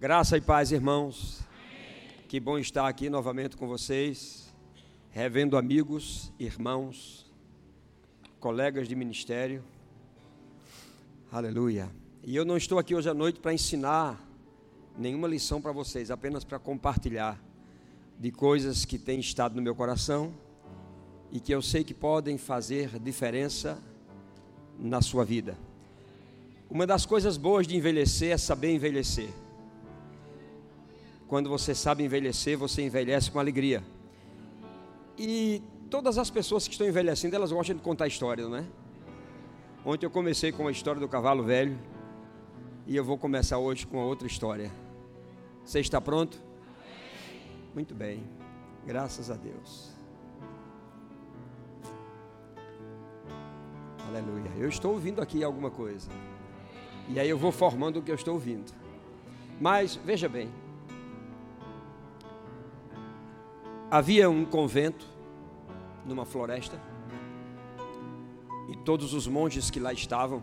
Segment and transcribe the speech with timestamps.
[0.00, 1.40] Graça e paz, irmãos.
[2.28, 4.48] Que bom estar aqui novamente com vocês,
[5.10, 7.26] revendo amigos, irmãos,
[8.38, 9.60] colegas de ministério.
[11.32, 11.90] Aleluia.
[12.22, 14.24] E eu não estou aqui hoje à noite para ensinar
[14.96, 17.36] nenhuma lição para vocês, apenas para compartilhar
[18.20, 20.32] de coisas que têm estado no meu coração
[21.32, 23.82] e que eu sei que podem fazer diferença
[24.78, 25.58] na sua vida.
[26.70, 29.47] Uma das coisas boas de envelhecer é saber envelhecer.
[31.28, 33.84] Quando você sabe envelhecer, você envelhece com alegria.
[35.18, 38.64] E todas as pessoas que estão envelhecendo, elas gostam de contar histórias, não é?
[39.84, 41.78] Ontem eu comecei com a história do cavalo velho
[42.86, 44.72] e eu vou começar hoje com outra história.
[45.64, 46.40] Você está pronto?
[47.74, 48.22] Muito bem.
[48.86, 49.92] Graças a Deus.
[54.08, 54.50] Aleluia.
[54.56, 56.10] Eu estou ouvindo aqui alguma coisa.
[57.10, 58.72] E aí eu vou formando o que eu estou ouvindo.
[59.60, 60.48] Mas veja bem.
[63.90, 65.06] Havia um convento
[66.04, 66.78] numa floresta.
[68.68, 70.42] E todos os monges que lá estavam,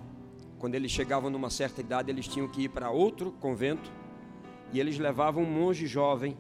[0.58, 3.92] quando eles chegavam numa certa idade, eles tinham que ir para outro convento.
[4.74, 6.36] E eles levavam um monge jovem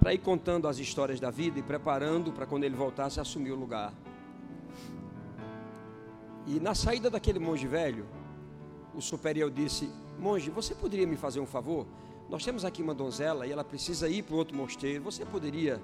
[0.00, 3.56] para ir contando as histórias da vida e preparando para quando ele voltasse assumir o
[3.56, 3.92] lugar.
[6.48, 8.06] E na saída daquele monge velho,
[8.92, 11.86] o superior disse: Monge, você poderia me fazer um favor?
[12.28, 15.02] Nós temos aqui uma donzela e ela precisa ir para outro mosteiro.
[15.04, 15.80] Você poderia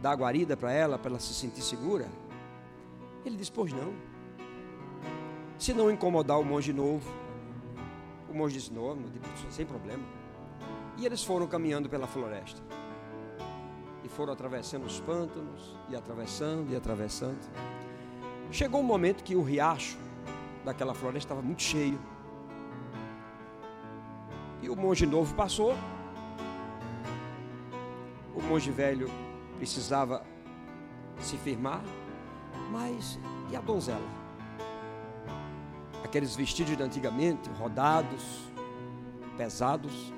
[0.00, 2.08] dar guarida para ela, para ela se sentir segura?
[3.24, 3.92] Ele disse: Pois não.
[5.58, 7.08] Se não incomodar o monge novo.
[8.28, 8.96] O monge disse: Não,
[9.50, 10.02] sem problema.
[10.96, 12.60] E eles foram caminhando pela floresta.
[14.02, 17.38] E foram atravessando os pântanos, e atravessando, e atravessando.
[18.50, 19.98] Chegou um momento que o riacho
[20.64, 21.98] daquela floresta estava muito cheio.
[24.62, 25.74] E o monge novo passou.
[28.34, 29.10] O monge velho
[29.58, 30.24] precisava
[31.18, 31.82] se firmar.
[32.70, 33.18] Mas
[33.50, 34.06] e a donzela?
[36.04, 38.50] Aqueles vestidos de antigamente, rodados,
[39.36, 40.12] pesados.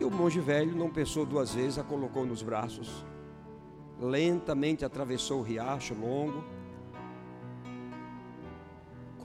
[0.00, 3.04] E o monge velho não pensou duas vezes, a colocou nos braços.
[4.00, 6.42] Lentamente atravessou o riacho longo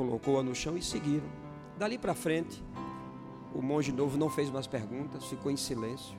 [0.01, 1.40] colocou-a no chão e seguiram.
[1.81, 2.63] Dali para frente,
[3.55, 6.15] o monge novo não fez mais perguntas, ficou em silêncio.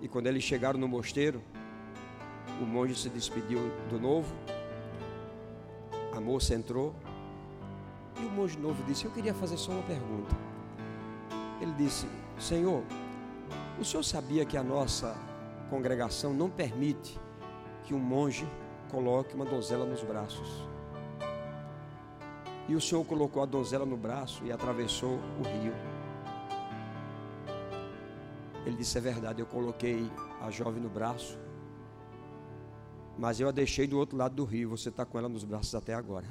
[0.00, 1.42] E quando eles chegaram no mosteiro,
[2.62, 3.58] o monge se despediu
[3.88, 4.32] do novo,
[6.16, 6.94] a moça entrou,
[8.22, 10.32] e o monge novo disse: Eu queria fazer só uma pergunta.
[11.60, 12.06] Ele disse:
[12.38, 12.84] Senhor,
[13.80, 15.18] o senhor sabia que a nossa
[15.68, 17.18] congregação não permite
[17.82, 18.48] que um monge
[18.92, 20.69] coloque uma donzela nos braços?
[22.70, 25.72] E o Senhor colocou a donzela no braço e atravessou o rio.
[28.64, 30.08] Ele disse: É verdade, eu coloquei
[30.40, 31.36] a jovem no braço,
[33.18, 34.70] mas eu a deixei do outro lado do rio.
[34.70, 36.28] Você está com ela nos braços até agora.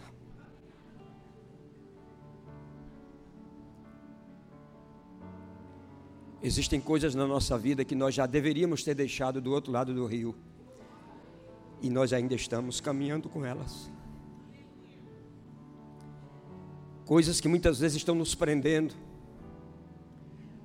[6.42, 10.06] Existem coisas na nossa vida que nós já deveríamos ter deixado do outro lado do
[10.06, 10.34] rio,
[11.82, 13.92] e nós ainda estamos caminhando com elas
[17.10, 18.94] coisas que muitas vezes estão nos prendendo,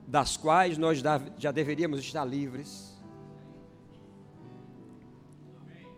[0.07, 1.03] das quais nós
[1.39, 3.03] já deveríamos estar livres.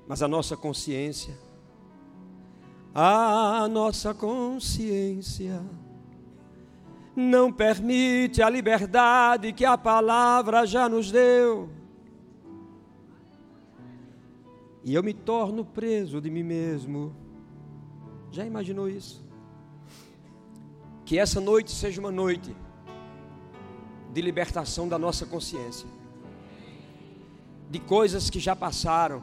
[0.07, 1.37] Mas a nossa consciência,
[2.95, 5.61] a nossa consciência,
[7.17, 11.69] não permite a liberdade que a palavra já nos deu.
[14.85, 17.17] E eu me torno preso de mim mesmo.
[18.31, 19.26] Já imaginou isso?
[21.07, 22.55] Que essa noite seja uma noite
[24.13, 25.87] de libertação da nossa consciência,
[27.71, 29.23] de coisas que já passaram,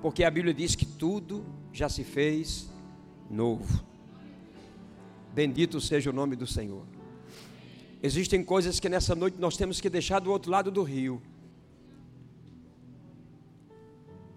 [0.00, 2.70] porque a Bíblia diz que tudo já se fez
[3.28, 3.84] novo.
[5.34, 6.86] Bendito seja o nome do Senhor.
[8.00, 11.20] Existem coisas que nessa noite nós temos que deixar do outro lado do rio.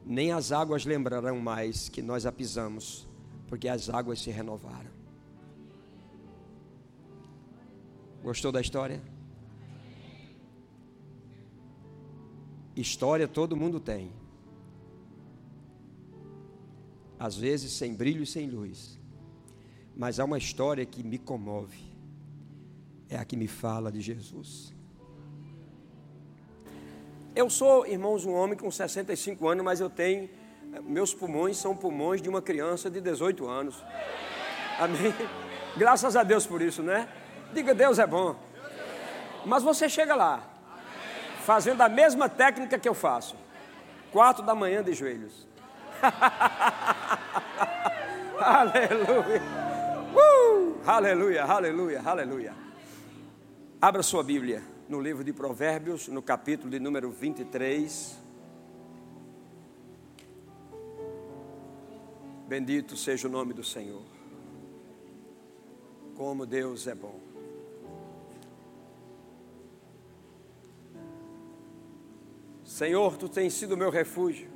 [0.03, 3.07] Nem as águas lembrarão mais que nós a pisamos,
[3.47, 4.96] porque as águas se renovaram.
[8.27, 9.01] Gostou da história?
[12.75, 14.12] História todo mundo tem.
[17.18, 19.00] Às vezes sem brilho e sem luz.
[19.95, 21.79] Mas há uma história que me comove.
[23.07, 24.74] É a que me fala de Jesus.
[27.33, 30.29] Eu sou, irmãos, um homem com 65 anos, mas eu tenho.
[30.83, 33.81] Meus pulmões são pulmões de uma criança de 18 anos.
[34.77, 35.13] Amém?
[35.77, 37.07] Graças a Deus por isso, né?
[37.53, 38.35] Diga, Deus é bom.
[39.45, 40.44] Mas você chega lá,
[41.45, 43.35] fazendo a mesma técnica que eu faço.
[44.11, 45.47] Quatro da manhã de joelhos.
[48.39, 49.41] aleluia.
[50.13, 52.53] Uh, aleluia, aleluia, aleluia.
[53.81, 58.17] Abra sua Bíblia no livro de Provérbios, no capítulo de número 23.
[62.47, 64.03] Bendito seja o nome do Senhor.
[66.15, 67.19] Como Deus é bom.
[72.67, 74.49] Senhor, tu tens sido meu refúgio,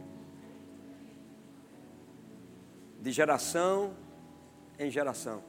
[3.00, 3.96] de geração
[4.78, 5.42] em geração.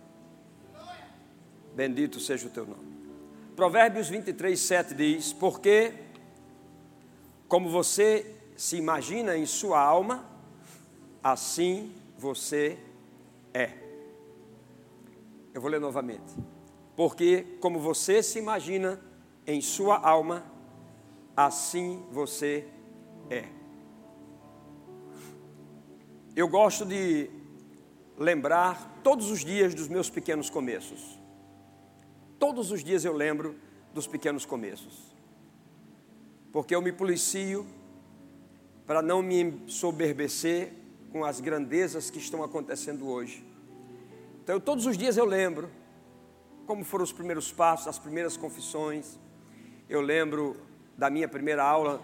[1.75, 2.87] Bendito seja o teu nome.
[3.57, 5.93] Provérbios 23, 7 diz: Porque,
[7.49, 10.25] como você se imagina em sua alma,
[11.21, 12.79] assim você
[13.53, 13.73] é.
[15.53, 16.33] Eu vou ler novamente.
[16.95, 19.01] Porque, como você se imagina
[19.45, 20.52] em sua alma,
[21.37, 22.67] assim você
[23.31, 23.49] é.
[26.35, 27.31] Eu gosto de
[28.17, 31.19] lembrar todos os dias dos meus pequenos começos.
[32.39, 33.55] Todos os dias eu lembro
[33.93, 35.15] dos pequenos começos.
[36.51, 37.67] Porque eu me policio
[38.87, 40.73] para não me soberbecer
[41.11, 43.47] com as grandezas que estão acontecendo hoje.
[44.43, 45.71] Então, todos os dias eu lembro
[46.67, 49.19] como foram os primeiros passos, as primeiras confissões.
[49.89, 50.57] Eu lembro
[50.97, 52.01] da minha primeira aula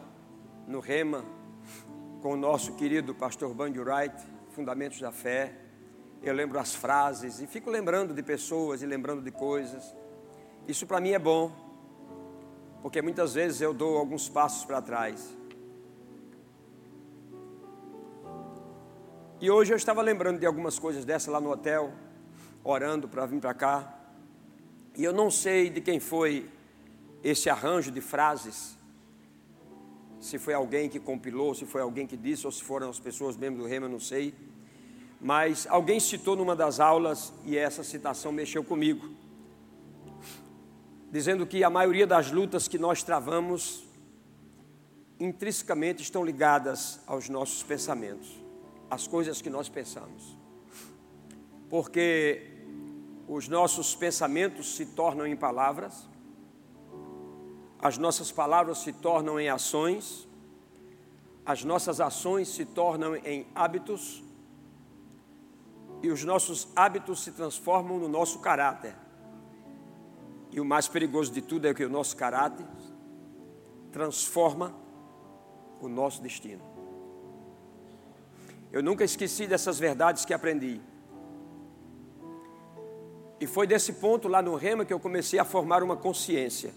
[0.66, 1.24] no Rema
[2.20, 4.14] com o nosso querido pastor Bundy Wright,
[4.50, 5.54] Fundamentos da Fé.
[6.22, 9.94] Eu lembro as frases e fico lembrando de pessoas e lembrando de coisas.
[10.66, 11.52] Isso para mim é bom,
[12.82, 15.36] porque muitas vezes eu dou alguns passos para trás.
[19.40, 21.92] E hoje eu estava lembrando de algumas coisas dessa lá no hotel,
[22.64, 23.94] orando para vir para cá.
[24.96, 26.50] E eu não sei de quem foi
[27.22, 28.77] esse arranjo de frases.
[30.20, 33.36] Se foi alguém que compilou, se foi alguém que disse, ou se foram as pessoas
[33.36, 34.34] mesmo do Rema, eu não sei.
[35.20, 39.08] Mas alguém citou numa das aulas e essa citação mexeu comigo.
[41.10, 43.84] Dizendo que a maioria das lutas que nós travamos
[45.18, 48.48] intrinsecamente estão ligadas aos nossos pensamentos
[48.90, 50.36] as coisas que nós pensamos.
[51.68, 52.42] Porque
[53.26, 56.08] os nossos pensamentos se tornam em palavras,
[57.80, 60.28] as nossas palavras se tornam em ações,
[61.46, 64.22] as nossas ações se tornam em hábitos,
[66.02, 68.94] e os nossos hábitos se transformam no nosso caráter.
[70.50, 72.66] E o mais perigoso de tudo é que o nosso caráter
[73.90, 74.74] transforma
[75.80, 76.62] o nosso destino.
[78.70, 80.80] Eu nunca esqueci dessas verdades que aprendi.
[83.40, 86.72] E foi desse ponto lá no Rema que eu comecei a formar uma consciência.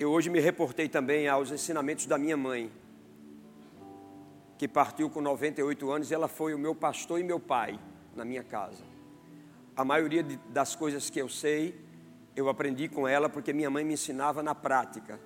[0.00, 2.72] Eu hoje me reportei também aos ensinamentos da minha mãe,
[4.56, 7.78] que partiu com 98 anos e ela foi o meu pastor e meu pai
[8.16, 8.82] na minha casa.
[9.76, 11.78] A maioria de, das coisas que eu sei,
[12.34, 15.20] eu aprendi com ela porque minha mãe me ensinava na prática.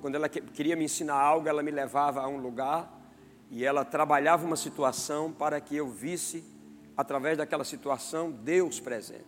[0.00, 2.90] Quando ela queria me ensinar algo, ela me levava a um lugar
[3.50, 6.42] e ela trabalhava uma situação para que eu visse,
[6.96, 9.26] através daquela situação, Deus presente.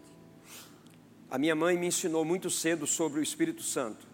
[1.31, 4.09] A minha mãe me ensinou muito cedo sobre o Espírito Santo.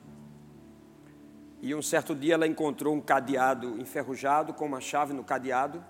[1.61, 5.85] E um certo dia ela encontrou um cadeado enferrujado com uma chave no cadeado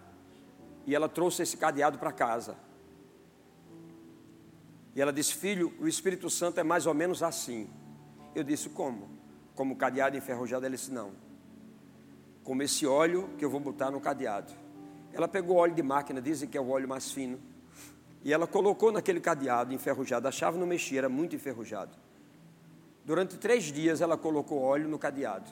[0.86, 2.56] e ela trouxe esse cadeado para casa.
[4.94, 7.68] E ela disse: Filho, o Espírito Santo é mais ou menos assim.
[8.34, 9.16] Eu disse: Como?
[9.56, 10.64] como cadeado enferrujado.
[10.64, 11.12] Ela disse: Não,
[12.44, 14.52] como esse óleo que eu vou botar no cadeado.
[15.12, 17.40] Ela pegou óleo de máquina, dizem que é o óleo mais fino,
[18.22, 20.28] e ela colocou naquele cadeado enferrujado.
[20.28, 21.96] A chave não mexia, era muito enferrujado.
[23.06, 25.48] Durante três dias ela colocou óleo no cadeado.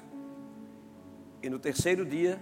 [1.41, 2.41] E no terceiro dia,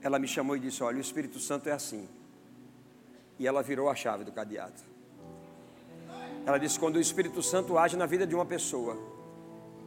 [0.00, 2.08] ela me chamou e disse: Olha, o Espírito Santo é assim.
[3.38, 4.80] E ela virou a chave do cadeado.
[6.46, 8.96] Ela disse: Quando o Espírito Santo age na vida de uma pessoa,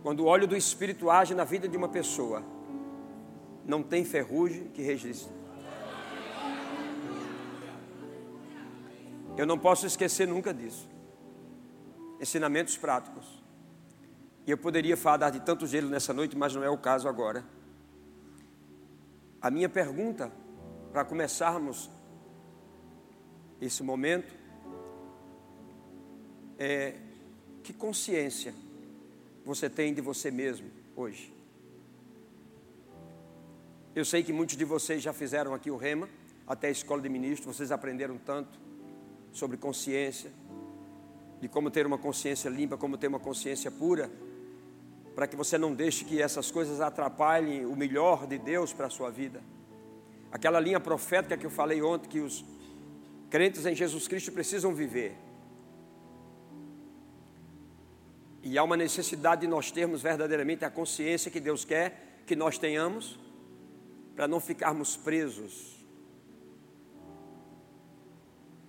[0.03, 2.43] quando o óleo do Espírito age na vida de uma pessoa,
[3.65, 5.33] não tem ferrugem que resista.
[9.35, 10.94] Eu não posso esquecer nunca disso.
[12.19, 13.25] Ensinamentos práticos.
[14.45, 17.43] E eu poderia falar de tanto gelo nessa noite, mas não é o caso agora.
[19.41, 20.31] A minha pergunta,
[20.91, 21.89] para começarmos
[23.59, 24.33] esse momento,
[26.57, 26.95] é:
[27.63, 28.53] que consciência
[29.43, 31.33] você tem de você mesmo hoje?
[33.95, 36.09] Eu sei que muitos de vocês já fizeram aqui o rema,
[36.45, 38.59] até a escola de ministros, vocês aprenderam tanto
[39.31, 40.31] sobre consciência,
[41.41, 44.09] de como ter uma consciência limpa, como ter uma consciência pura,
[45.15, 48.89] para que você não deixe que essas coisas atrapalhem o melhor de Deus para a
[48.89, 49.41] sua vida.
[50.31, 52.43] Aquela linha profética que eu falei ontem, que os
[53.29, 55.15] crentes em Jesus Cristo precisam viver.
[58.43, 62.57] E há uma necessidade de nós termos verdadeiramente a consciência que Deus quer que nós
[62.57, 63.19] tenhamos,
[64.15, 65.75] para não ficarmos presos.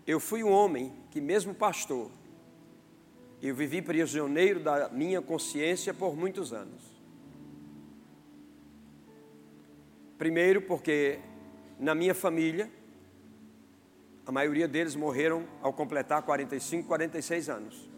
[0.07, 2.11] Eu fui um homem que, mesmo pastor,
[3.49, 6.83] eu vivi prisioneiro da minha consciência por muitos anos.
[10.19, 11.21] Primeiro, porque
[11.79, 12.71] na minha família,
[14.25, 17.91] a maioria deles morreram ao completar 45, 46 anos.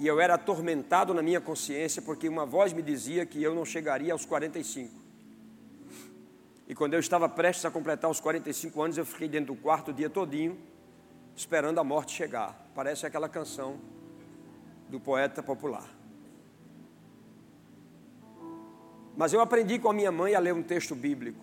[0.00, 3.64] E eu era atormentado na minha consciência porque uma voz me dizia que eu não
[3.64, 4.90] chegaria aos 45.
[6.66, 9.90] E quando eu estava prestes a completar os 45 anos, eu fiquei dentro do quarto
[9.90, 10.58] o dia todinho,
[11.36, 12.63] esperando a morte chegar.
[12.74, 13.78] Parece aquela canção
[14.88, 15.88] do poeta popular.
[19.16, 21.40] Mas eu aprendi com a minha mãe a ler um texto bíblico,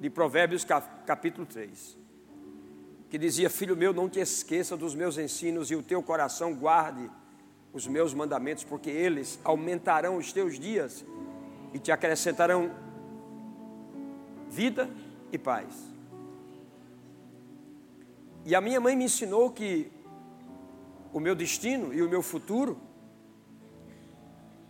[0.00, 0.64] de Provérbios
[1.06, 1.98] capítulo 3,
[3.10, 7.10] que dizia: Filho meu, não te esqueça dos meus ensinos e o teu coração guarde
[7.72, 11.04] os meus mandamentos, porque eles aumentarão os teus dias
[11.74, 12.70] e te acrescentarão
[14.48, 14.88] vida
[15.30, 15.74] e paz.
[18.46, 19.92] E a minha mãe me ensinou que
[21.12, 22.78] o meu destino e o meu futuro,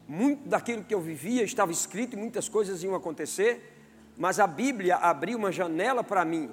[0.06, 3.74] muito daquilo que eu vivia estava escrito e muitas coisas iam acontecer,
[4.16, 6.50] mas a Bíblia abriu uma janela para mim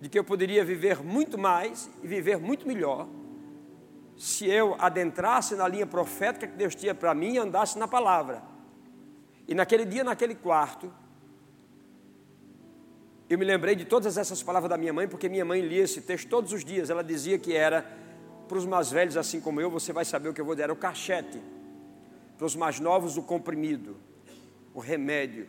[0.00, 3.08] de que eu poderia viver muito mais e viver muito melhor
[4.16, 8.42] se eu adentrasse na linha profética que Deus tinha para mim e andasse na palavra.
[9.46, 10.92] E naquele dia, naquele quarto,
[13.28, 16.00] eu me lembrei de todas essas palavras da minha mãe, porque minha mãe lia esse
[16.02, 16.90] texto todos os dias.
[16.90, 17.84] Ela dizia que era
[18.48, 20.64] para os mais velhos, assim como eu, você vai saber o que eu vou dizer,
[20.64, 21.40] era o cachete.
[22.36, 23.96] Para os mais novos, o comprimido,
[24.74, 25.46] o remédio.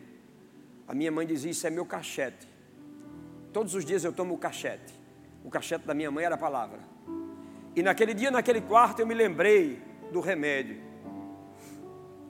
[0.88, 2.48] A minha mãe dizia: Isso é meu cachete.
[3.52, 4.94] Todos os dias eu tomo o cachete.
[5.44, 6.80] O cachete da minha mãe era a palavra.
[7.76, 10.78] E naquele dia, naquele quarto, eu me lembrei do remédio.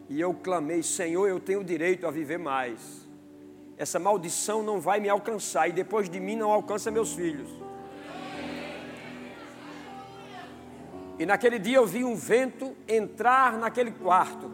[0.10, 3.06] E eu clamei: Senhor, eu tenho direito a viver mais.
[3.78, 7.50] Essa maldição não vai me alcançar, e depois de mim não alcança meus filhos.
[11.18, 14.52] E naquele dia eu vi um vento entrar naquele quarto.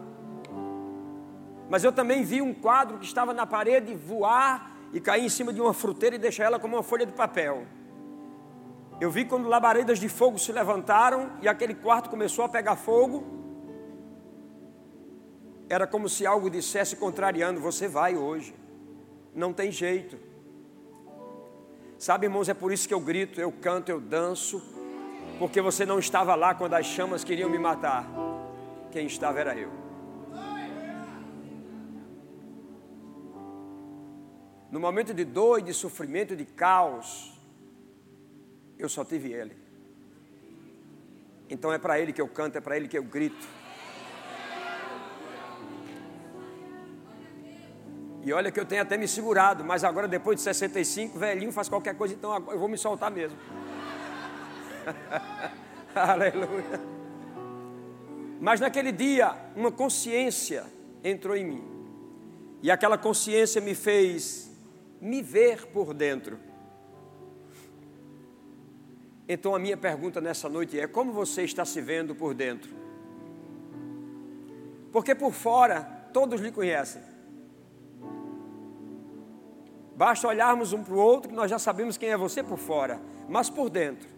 [1.68, 5.52] Mas eu também vi um quadro que estava na parede voar e cair em cima
[5.52, 7.66] de uma fruteira e deixar ela como uma folha de papel.
[9.00, 13.24] Eu vi quando labaredas de fogo se levantaram e aquele quarto começou a pegar fogo.
[15.68, 18.54] Era como se algo dissesse contrariando: Você vai hoje,
[19.34, 20.18] não tem jeito.
[21.98, 24.62] Sabe, irmãos, é por isso que eu grito, eu canto, eu danço,
[25.42, 28.06] porque você não estava lá quando as chamas queriam me matar.
[28.92, 29.72] Quem estava era eu.
[34.70, 37.36] No momento de dor de sofrimento, de caos,
[38.78, 39.56] eu só tive Ele.
[41.50, 43.48] Então é para Ele que eu canto, é para Ele que eu grito.
[48.24, 51.68] E olha que eu tenho até me segurado, mas agora depois de 65, velhinho faz
[51.68, 53.36] qualquer coisa, então eu vou me soltar mesmo.
[55.94, 56.80] Aleluia.
[58.40, 60.64] Mas naquele dia, uma consciência
[61.04, 61.64] entrou em mim.
[62.62, 64.50] E aquela consciência me fez
[65.00, 66.38] me ver por dentro.
[69.28, 72.70] Então a minha pergunta nessa noite é: como você está se vendo por dentro?
[74.92, 77.02] Porque por fora todos lhe conhecem.
[79.96, 83.00] Basta olharmos um para o outro que nós já sabemos quem é você por fora,
[83.28, 84.08] mas por dentro,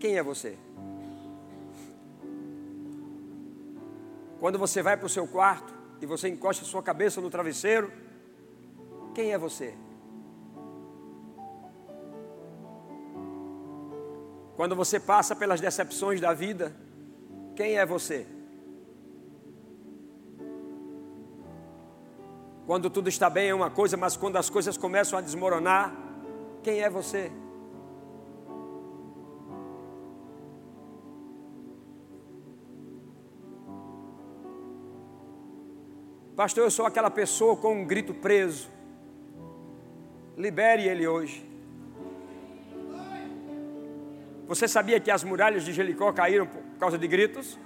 [0.00, 0.56] quem é você?
[4.40, 7.92] Quando você vai para o seu quarto e você encosta sua cabeça no travesseiro,
[9.14, 9.74] quem é você?
[14.56, 16.74] Quando você passa pelas decepções da vida,
[17.54, 18.26] quem é você?
[22.66, 25.94] Quando tudo está bem é uma coisa, mas quando as coisas começam a desmoronar,
[26.62, 27.30] quem é você?
[36.40, 38.70] Pastor, eu sou aquela pessoa com um grito preso.
[40.38, 41.46] Libere ele hoje.
[44.48, 47.58] Você sabia que as muralhas de Jericó caíram por causa de gritos?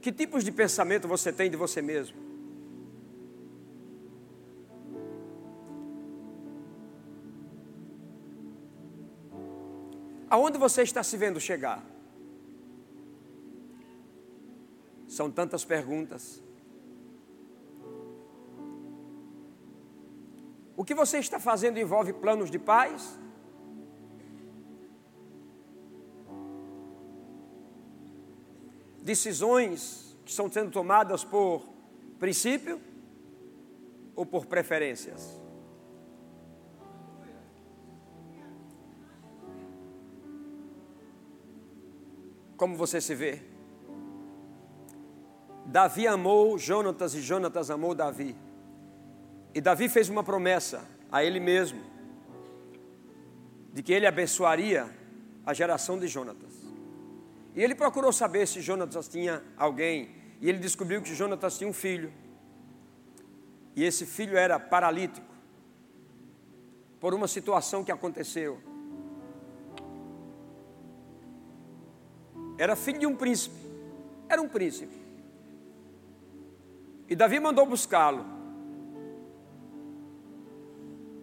[0.00, 2.16] Que tipos de pensamento você tem de você mesmo?
[10.30, 11.95] Aonde você está se vendo chegar?
[15.16, 16.42] São tantas perguntas.
[20.76, 23.18] O que você está fazendo envolve planos de paz?
[29.00, 31.66] Decisões que estão sendo tomadas por
[32.18, 32.78] princípio
[34.14, 35.40] ou por preferências?
[42.58, 43.55] Como você se vê?
[45.66, 48.36] Davi amou Jonatas e Jonatas amou Davi.
[49.52, 51.80] E Davi fez uma promessa a ele mesmo
[53.72, 54.88] de que ele abençoaria
[55.44, 56.52] a geração de Jonatas.
[57.54, 61.72] E ele procurou saber se Jonatas tinha alguém, e ele descobriu que Jonatas tinha um
[61.72, 62.12] filho.
[63.74, 65.34] E esse filho era paralítico
[67.00, 68.58] por uma situação que aconteceu.
[72.56, 73.56] Era filho de um príncipe.
[74.28, 75.05] Era um príncipe.
[77.08, 78.24] E Davi mandou buscá-lo.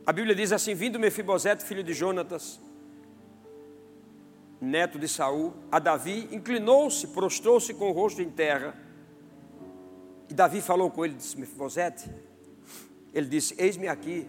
[0.05, 2.59] A Bíblia diz assim: vindo Mefibosete, filho de Jonatas,
[4.59, 8.75] neto de Saul, a Davi, inclinou-se, prostrou-se com o rosto em terra.
[10.29, 12.09] E Davi falou com ele, disse: Mefibosete,
[13.13, 14.27] ele disse: Eis-me aqui,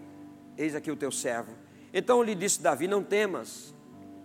[0.57, 1.53] eis aqui o teu servo.
[1.93, 3.73] Então lhe disse Davi: Não temas,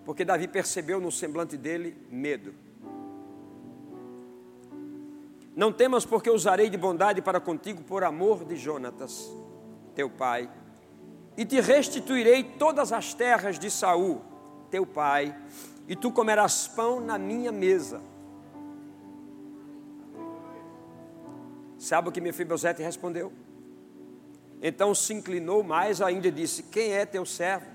[0.05, 2.55] porque Davi percebeu no semblante dele medo.
[5.55, 9.29] Não temas, porque usarei de bondade para contigo por amor de Jonatas,
[9.95, 10.49] teu pai,
[11.37, 14.23] e te restituirei todas as terras de Saul,
[14.71, 15.37] teu pai,
[15.89, 18.01] e tu comerás pão na minha mesa.
[21.79, 23.33] Sabe o que Mefibosete respondeu?
[24.63, 27.67] Então se inclinou mais ainda e disse: Quem é teu servo?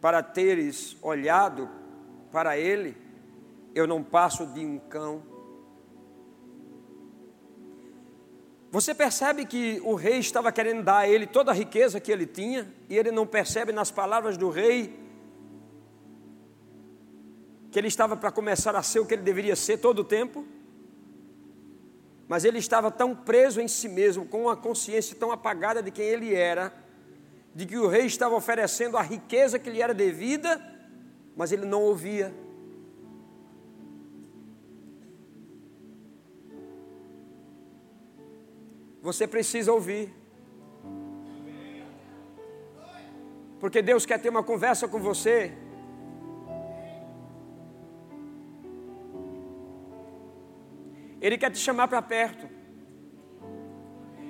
[0.00, 1.70] Para teres olhado
[2.32, 2.96] para ele,
[3.74, 5.22] eu não passo de um cão
[8.70, 12.24] Você percebe que o rei estava querendo dar a ele toda a riqueza que ele
[12.24, 14.98] tinha, e ele não percebe nas palavras do rei
[17.70, 20.44] que ele estava para começar a ser o que ele deveria ser todo o tempo?
[22.28, 26.04] Mas ele estava tão preso em si mesmo, com uma consciência tão apagada de quem
[26.04, 26.72] ele era,
[27.54, 30.60] de que o rei estava oferecendo a riqueza que lhe era devida,
[31.36, 32.32] mas ele não ouvia.
[39.02, 40.12] Você precisa ouvir.
[43.58, 45.52] Porque Deus quer ter uma conversa com você.
[51.20, 52.48] Ele quer te chamar para perto.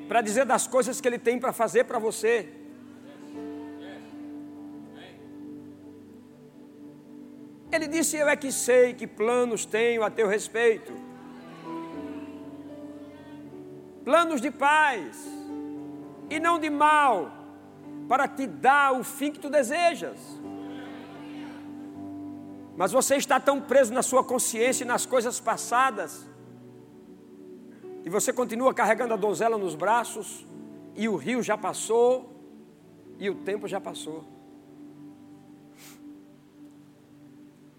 [0.08, 2.48] Para dizer das coisas que Ele tem para fazer para você.
[7.72, 11.09] Ele disse: Eu é que sei que planos tenho a teu respeito
[14.04, 15.26] planos de paz
[16.28, 17.32] e não de mal,
[18.08, 20.18] para te dar o fim que tu desejas.
[22.76, 26.26] Mas você está tão preso na sua consciência e nas coisas passadas,
[28.04, 30.46] e você continua carregando a donzela nos braços,
[30.96, 32.30] e o rio já passou,
[33.18, 34.24] e o tempo já passou.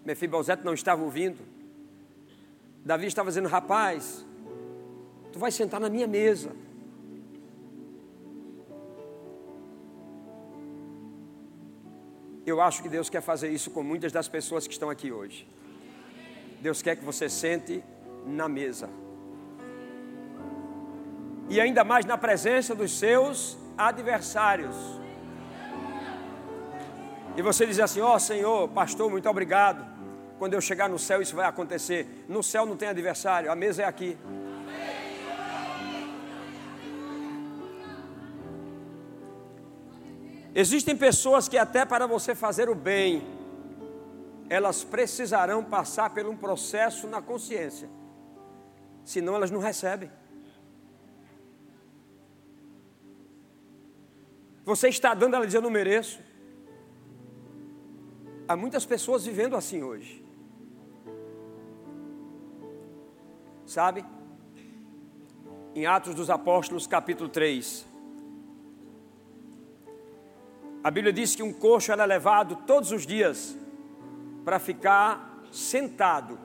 [0.04, 1.40] Mefibosete não estava ouvindo.
[2.84, 4.26] Davi estava dizendo: Rapaz,
[5.32, 6.50] Tu vai sentar na minha mesa.
[12.44, 15.48] Eu acho que Deus quer fazer isso com muitas das pessoas que estão aqui hoje.
[16.60, 17.82] Deus quer que você sente
[18.26, 18.90] na mesa.
[21.48, 24.76] E ainda mais na presença dos seus adversários.
[27.36, 29.90] E você diz assim: Ó oh, Senhor, pastor, muito obrigado.
[30.38, 32.24] Quando eu chegar no céu, isso vai acontecer.
[32.28, 34.18] No céu não tem adversário, a mesa é aqui.
[40.54, 43.22] Existem pessoas que, até para você fazer o bem,
[44.50, 47.88] elas precisarão passar por um processo na consciência,
[49.02, 50.10] senão elas não recebem.
[54.64, 56.20] Você está dando, ela diz: Eu não mereço.
[58.46, 60.22] Há muitas pessoas vivendo assim hoje.
[63.64, 64.04] Sabe?
[65.74, 67.91] Em Atos dos Apóstolos, capítulo 3.
[70.84, 73.56] A Bíblia diz que um coxo era levado todos os dias
[74.44, 76.38] para ficar sentado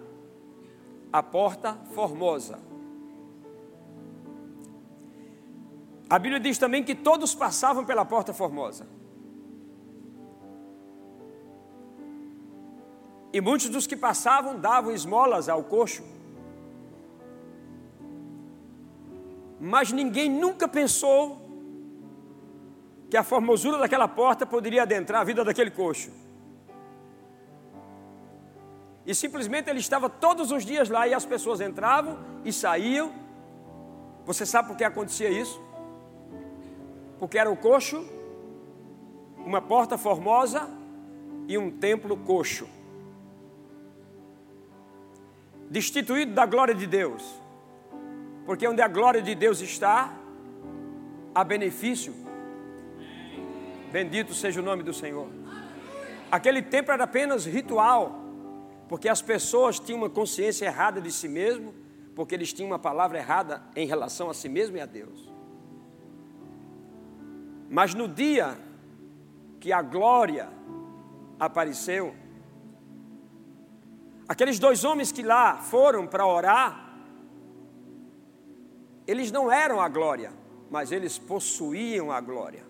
[1.12, 2.60] à porta formosa.
[6.08, 8.88] A Bíblia diz também que todos passavam pela porta formosa.
[13.34, 16.04] E muitos dos que passavam davam esmolas ao coxo.
[19.60, 21.47] Mas ninguém nunca pensou
[23.10, 26.12] que a formosura daquela porta poderia adentrar a vida daquele coxo.
[29.06, 33.14] E simplesmente ele estava todos os dias lá e as pessoas entravam e saíam.
[34.26, 35.62] Você sabe por que acontecia isso?
[37.18, 38.06] Porque era o coxo,
[39.38, 40.70] uma porta formosa
[41.48, 42.68] e um templo coxo.
[45.70, 47.24] Destituído da glória de Deus.
[48.46, 50.14] Porque onde a glória de Deus está,
[51.34, 52.27] há benefício.
[53.92, 55.28] Bendito seja o nome do Senhor.
[56.32, 58.28] Aquele templo era apenas ritual
[58.88, 61.74] porque as pessoas tinham uma consciência errada de si mesmo,
[62.16, 65.32] porque eles tinham uma palavra errada em relação a si mesmo e a Deus.
[67.70, 68.58] Mas no dia
[69.60, 70.50] que a glória
[71.38, 72.16] apareceu,
[74.28, 76.96] aqueles dois homens que lá foram para orar,
[79.06, 80.32] eles não eram a glória,
[80.70, 82.67] mas eles possuíam a glória.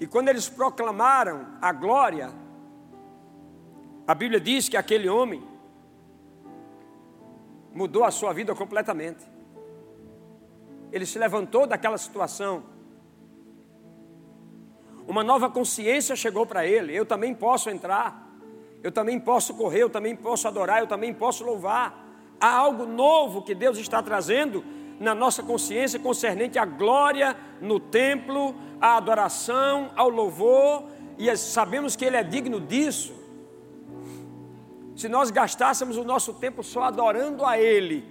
[0.00, 2.30] E quando eles proclamaram a glória,
[4.06, 5.42] a Bíblia diz que aquele homem
[7.74, 9.24] mudou a sua vida completamente.
[10.90, 12.62] Ele se levantou daquela situação.
[15.06, 16.94] Uma nova consciência chegou para ele.
[16.94, 18.26] Eu também posso entrar.
[18.82, 22.06] Eu também posso correr, eu também posso adorar, eu também posso louvar.
[22.40, 24.64] Há algo novo que Deus está trazendo
[24.98, 30.84] na nossa consciência concernente à glória no templo, à adoração, ao louvor,
[31.16, 33.18] e sabemos que Ele é digno disso
[34.98, 38.04] se nós gastássemos o nosso tempo só adorando a Ele,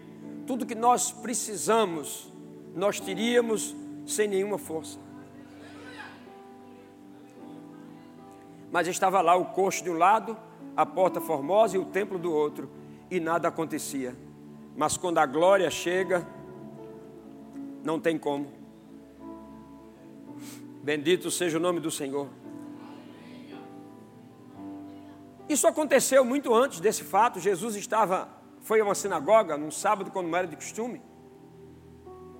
[0.47, 2.31] tudo que nós precisamos,
[2.73, 4.97] nós teríamos sem nenhuma força.
[8.71, 10.37] Mas estava lá o coxo de um lado,
[10.77, 12.69] a porta formosa e o templo do outro,
[13.11, 14.15] e nada acontecia.
[14.73, 16.25] Mas quando a glória chega,
[17.87, 18.51] não tem como.
[20.83, 22.27] Bendito seja o nome do Senhor.
[25.47, 27.39] Isso aconteceu muito antes desse fato.
[27.39, 28.27] Jesus estava,
[28.59, 31.01] foi a uma sinagoga num sábado, não era de costume,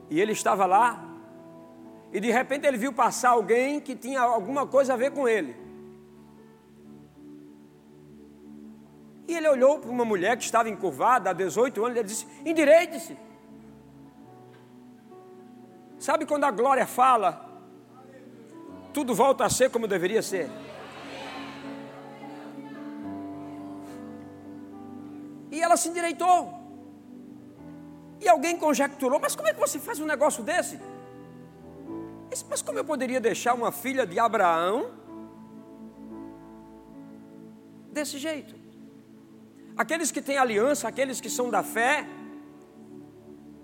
[0.09, 1.01] e ele estava lá,
[2.11, 5.55] e de repente ele viu passar alguém que tinha alguma coisa a ver com ele.
[9.29, 12.27] E ele olhou para uma mulher que estava encurvada há 18 anos e ele disse:
[12.45, 13.26] endireite-se.
[16.07, 17.29] Sabe quando a glória fala,
[18.93, 20.49] tudo volta a ser como deveria ser?
[25.51, 26.37] E ela se endireitou.
[28.21, 30.79] E alguém conjecturou: Mas como é que você faz um negócio desse?
[32.49, 34.91] Mas como eu poderia deixar uma filha de Abraão
[37.91, 38.55] desse jeito?
[39.75, 42.07] Aqueles que têm aliança, aqueles que são da fé,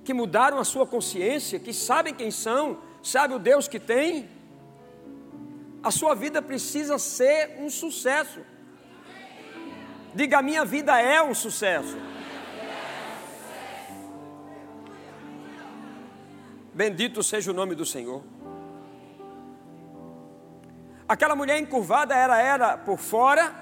[0.03, 4.29] que mudaram a sua consciência, que sabem quem são, sabem o Deus que tem,
[5.81, 8.39] a sua vida precisa ser um sucesso.
[10.15, 11.97] Diga: minha vida é um sucesso.
[16.73, 18.23] Bendito seja o nome do Senhor.
[21.07, 23.53] Aquela mulher encurvada era, era por fora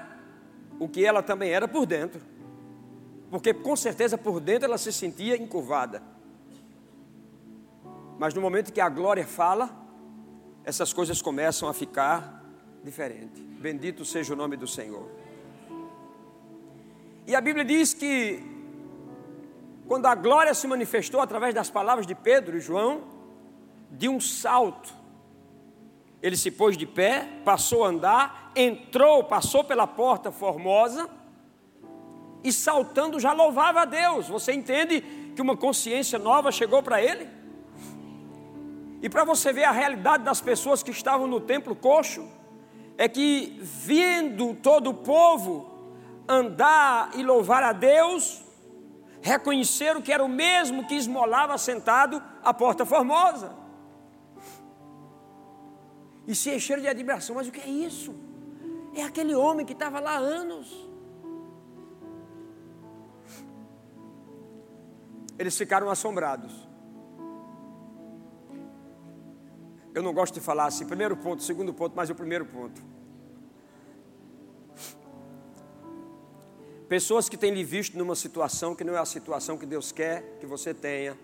[0.78, 2.22] o que ela também era por dentro.
[3.30, 6.02] Porque com certeza por dentro ela se sentia encurvada.
[8.22, 9.68] Mas no momento que a glória fala,
[10.64, 12.40] essas coisas começam a ficar
[12.84, 13.42] diferentes.
[13.58, 15.10] Bendito seja o nome do Senhor.
[17.26, 18.40] E a Bíblia diz que
[19.88, 23.02] quando a glória se manifestou através das palavras de Pedro e João,
[23.90, 24.94] de um salto,
[26.22, 31.10] ele se pôs de pé, passou a andar, entrou, passou pela porta formosa
[32.44, 34.28] e saltando já louvava a Deus.
[34.28, 35.00] Você entende
[35.34, 37.41] que uma consciência nova chegou para ele?
[39.02, 42.24] E para você ver a realidade das pessoas que estavam no templo coxo,
[42.96, 45.70] é que vendo todo o povo
[46.28, 48.44] andar e louvar a Deus,
[49.20, 53.52] reconheceram que era o mesmo que esmolava sentado à porta formosa.
[56.26, 58.14] E se encheram de admiração, mas o que é isso?
[58.94, 60.88] É aquele homem que estava lá anos.
[65.36, 66.71] Eles ficaram assombrados.
[69.94, 72.80] Eu não gosto de falar assim, primeiro ponto, segundo ponto, mas o primeiro ponto.
[76.88, 80.38] Pessoas que têm lhe visto numa situação que não é a situação que Deus quer
[80.40, 81.16] que você tenha.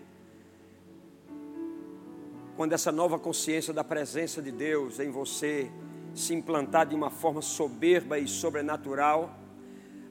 [2.59, 5.71] quando essa nova consciência da presença de Deus em você
[6.13, 9.33] se implantar de uma forma soberba e sobrenatural,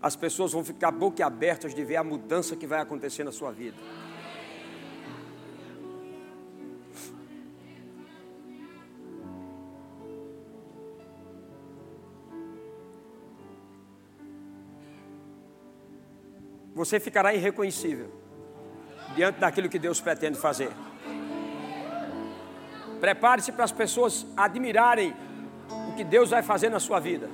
[0.01, 3.77] as pessoas vão ficar boquiabertas de ver a mudança que vai acontecer na sua vida.
[16.79, 18.09] Você ficará irreconhecível
[19.17, 20.71] diante daquilo que Deus pretende fazer.
[23.01, 25.13] Prepare-se para as pessoas admirarem
[25.89, 27.29] o que Deus vai fazer na sua vida.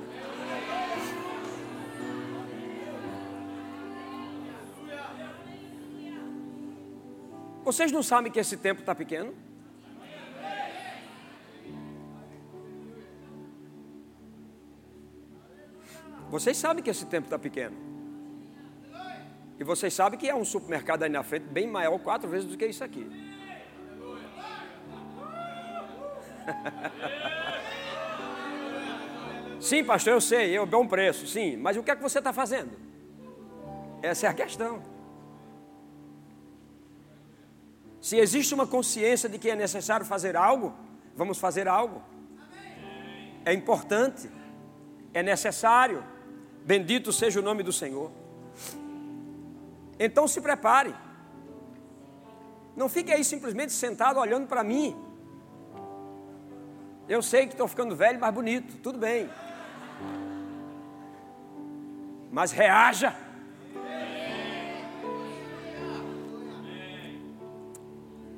[7.63, 9.35] Vocês não sabem que esse tempo está pequeno?
[16.31, 17.94] Vocês sabem que esse tempo está pequeno.
[19.59, 22.57] E vocês sabem que é um supermercado aí na frente bem maior, quatro vezes do
[22.57, 23.09] que isso aqui.
[29.61, 32.19] sim, pastor, eu sei, eu dou um preço, sim, mas o que é que você
[32.19, 32.73] está fazendo?
[34.03, 34.83] Essa é a questão.
[38.01, 40.75] Se existe uma consciência de que é necessário fazer algo,
[41.17, 42.03] vamos fazer algo.
[43.47, 44.31] É importante,
[45.15, 46.05] é necessário.
[46.67, 48.11] Bendito seja o nome do Senhor.
[49.99, 50.95] Então se prepare.
[52.77, 54.97] Não fique aí simplesmente sentado olhando para mim.
[57.09, 59.29] Eu sei que estou ficando velho, mas bonito, tudo bem.
[62.31, 63.15] Mas reaja.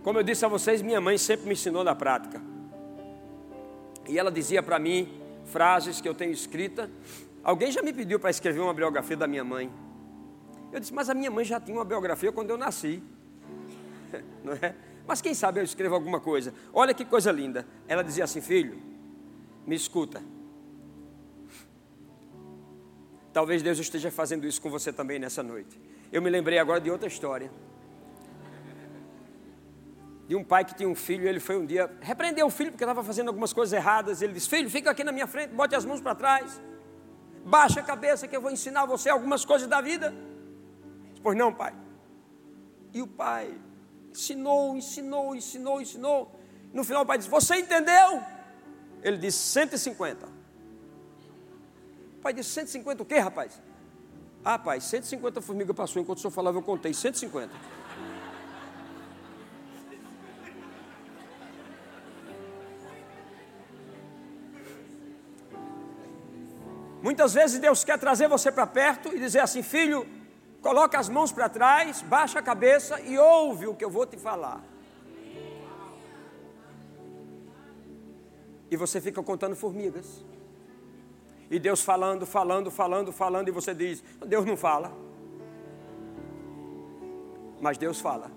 [0.03, 2.41] Como eu disse a vocês, minha mãe sempre me ensinou na prática.
[4.09, 6.91] E ela dizia para mim frases que eu tenho escrita.
[7.43, 9.71] Alguém já me pediu para escrever uma biografia da minha mãe.
[10.77, 13.03] Eu disse, mas a minha mãe já tinha uma biografia quando eu nasci.
[14.45, 14.75] Não é?
[15.07, 16.53] Mas quem sabe eu escrevo alguma coisa.
[16.71, 17.67] Olha que coisa linda.
[17.89, 18.79] Ela dizia assim: Filho,
[19.67, 20.23] me escuta.
[23.33, 25.81] Talvez Deus esteja fazendo isso com você também nessa noite.
[26.13, 27.51] Eu me lembrei agora de outra história.
[30.29, 32.85] De um pai que tinha um filho, ele foi um dia repreender o filho porque
[32.85, 34.21] estava fazendo algumas coisas erradas.
[34.21, 36.61] Ele disse: Filho, fica aqui na minha frente, bote as mãos para trás,
[37.47, 40.36] baixa a cabeça que eu vou ensinar você algumas coisas da vida.
[41.27, 41.75] Pois não, pai.
[42.95, 43.53] E o pai
[44.13, 46.41] ensinou, ensinou, ensinou, ensinou.
[46.73, 48.23] No final o pai disse: Você entendeu?
[49.03, 50.25] Ele disse: 150.
[50.25, 53.61] O pai disse: 150 o quê, rapaz?
[54.45, 57.53] Ah, pai, 150 formigas passou enquanto o senhor falava, eu contei 150.
[67.03, 70.07] Muitas vezes Deus quer trazer você para perto e dizer assim: Filho,
[70.67, 74.17] Coloca as mãos para trás, baixa a cabeça e ouve o que eu vou te
[74.17, 74.61] falar.
[78.69, 80.25] E você fica contando formigas.
[81.49, 84.93] E Deus falando, falando, falando, falando, e você diz: Deus não fala.
[87.61, 88.29] Mas Deus fala.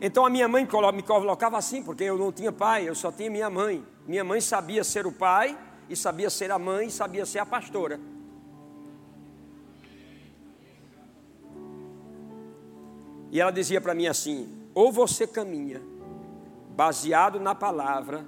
[0.00, 3.28] Então a minha mãe me colocava assim, porque eu não tinha pai, eu só tinha
[3.28, 3.84] minha mãe.
[4.06, 7.46] Minha mãe sabia ser o pai, e sabia ser a mãe, e sabia ser a
[7.46, 7.98] pastora.
[13.34, 15.82] E ela dizia para mim assim: ou você caminha
[16.76, 18.24] baseado na palavra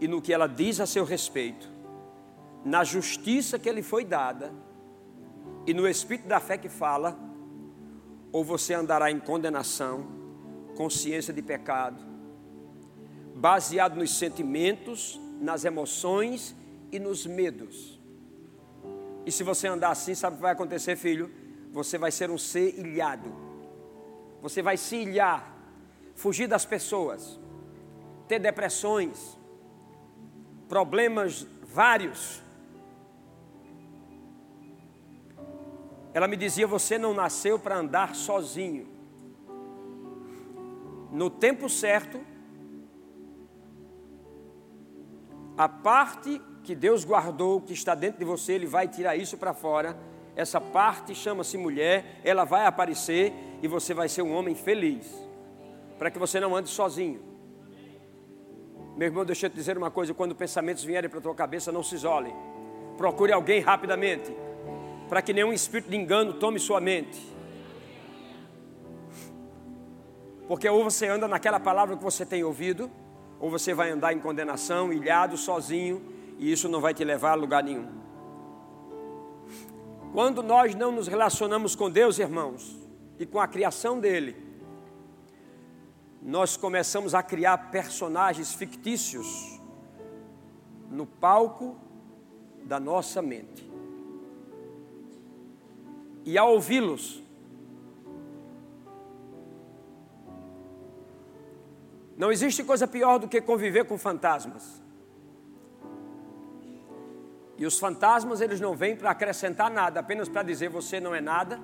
[0.00, 1.68] e no que ela diz a seu respeito,
[2.64, 4.52] na justiça que lhe foi dada
[5.66, 7.18] e no espírito da fé que fala,
[8.30, 10.06] ou você andará em condenação,
[10.76, 12.00] consciência de pecado,
[13.34, 16.54] baseado nos sentimentos, nas emoções
[16.92, 17.98] e nos medos.
[19.26, 21.28] E se você andar assim, sabe o que vai acontecer, filho?
[21.72, 23.47] Você vai ser um ser ilhado
[24.40, 25.52] você vai se ilhar,
[26.14, 27.38] fugir das pessoas,
[28.26, 29.38] ter depressões,
[30.68, 32.42] problemas vários.
[36.14, 38.86] Ela me dizia: Você não nasceu para andar sozinho.
[41.10, 42.20] No tempo certo,
[45.56, 49.54] a parte que Deus guardou, que está dentro de você, Ele vai tirar isso para
[49.54, 49.98] fora
[50.38, 55.04] essa parte chama-se mulher, ela vai aparecer e você vai ser um homem feliz,
[55.98, 57.20] para que você não ande sozinho.
[58.96, 61.72] Meu irmão, deixa eu te dizer uma coisa: quando pensamentos vierem para a tua cabeça,
[61.72, 62.32] não se isole,
[62.96, 64.32] procure alguém rapidamente,
[65.08, 67.20] para que nenhum espírito de engano tome sua mente.
[70.46, 72.88] Porque ou você anda naquela palavra que você tem ouvido,
[73.40, 76.00] ou você vai andar em condenação, ilhado, sozinho,
[76.38, 77.98] e isso não vai te levar a lugar nenhum.
[80.12, 82.76] Quando nós não nos relacionamos com Deus, irmãos,
[83.18, 84.36] e com a criação dele,
[86.22, 89.60] nós começamos a criar personagens fictícios
[90.90, 91.76] no palco
[92.64, 93.68] da nossa mente.
[96.24, 97.22] E ao ouvi-los,
[102.16, 104.82] não existe coisa pior do que conviver com fantasmas.
[107.58, 111.20] E os fantasmas, eles não vêm para acrescentar nada, apenas para dizer você não é
[111.20, 111.60] nada,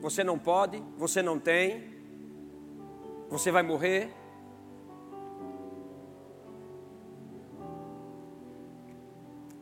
[0.00, 1.94] você não pode, você não tem,
[3.28, 4.10] você vai morrer.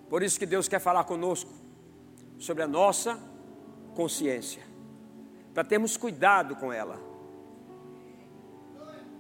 [0.08, 1.50] Por isso que Deus quer falar conosco
[2.38, 3.18] sobre a nossa
[3.96, 4.62] consciência,
[5.52, 7.00] para termos cuidado com ela.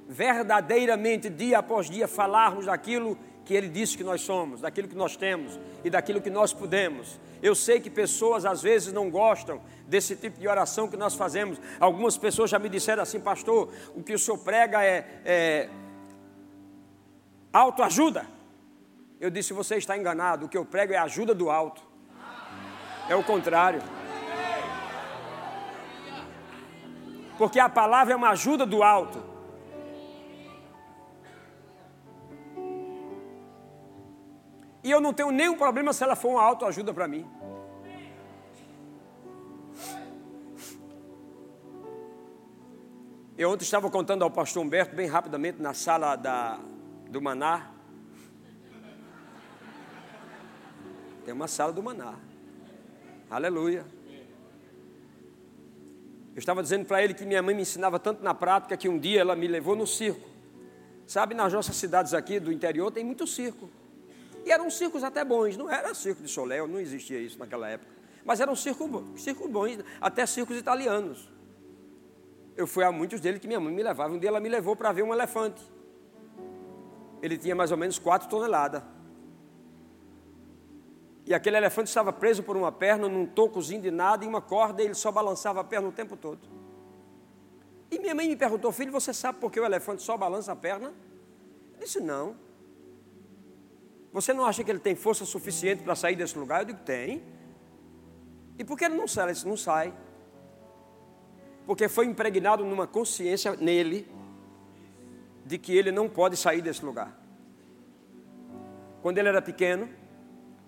[0.06, 5.16] Verdadeiramente, dia após dia, falarmos daquilo que Ele disse que nós somos, daquilo que nós
[5.16, 7.20] temos e daquilo que nós podemos.
[7.42, 11.60] Eu sei que pessoas às vezes não gostam desse tipo de oração que nós fazemos.
[11.78, 15.68] Algumas pessoas já me disseram assim, pastor, o que o senhor prega é, é
[17.52, 18.26] autoajuda.
[19.20, 21.82] Eu disse, você está enganado, o que eu prego é ajuda do alto.
[23.08, 23.82] É o contrário.
[27.36, 29.33] Porque a palavra é uma ajuda do alto.
[34.84, 37.26] E eu não tenho nenhum problema se ela for uma autoajuda para mim.
[43.36, 46.60] Eu ontem estava contando ao pastor Humberto, bem rapidamente, na sala da,
[47.08, 47.70] do Maná.
[51.24, 52.14] Tem uma sala do Maná.
[53.30, 53.86] Aleluia.
[56.34, 58.98] Eu estava dizendo para ele que minha mãe me ensinava tanto na prática que um
[58.98, 60.28] dia ela me levou no circo.
[61.06, 63.70] Sabe, nas nossas cidades aqui do interior tem muito circo.
[64.44, 67.90] E eram circos até bons, não era circo de Soléu, não existia isso naquela época.
[68.24, 68.88] Mas eram circos
[69.20, 71.28] circo bons, até circos italianos.
[72.56, 74.14] Eu fui a muitos deles que minha mãe me levava.
[74.14, 75.62] Um dia ela me levou para ver um elefante.
[77.20, 78.82] Ele tinha mais ou menos quatro toneladas.
[81.26, 84.82] E aquele elefante estava preso por uma perna, num tocozinho de nada, e uma corda,
[84.82, 86.40] e ele só balançava a perna o tempo todo.
[87.90, 90.56] E minha mãe me perguntou, filho, você sabe por que o elefante só balança a
[90.56, 90.92] perna?
[91.74, 92.36] Eu disse, não.
[94.14, 96.60] Você não acha que ele tem força suficiente para sair desse lugar?
[96.60, 97.20] Eu digo, tem.
[98.56, 99.24] E por que ele não sai?
[99.24, 99.92] Ele disse, não sai.
[101.66, 104.08] Porque foi impregnado numa consciência nele
[105.44, 107.12] de que ele não pode sair desse lugar.
[109.02, 109.88] Quando ele era pequeno,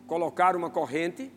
[0.09, 1.33] colocaram uma corrente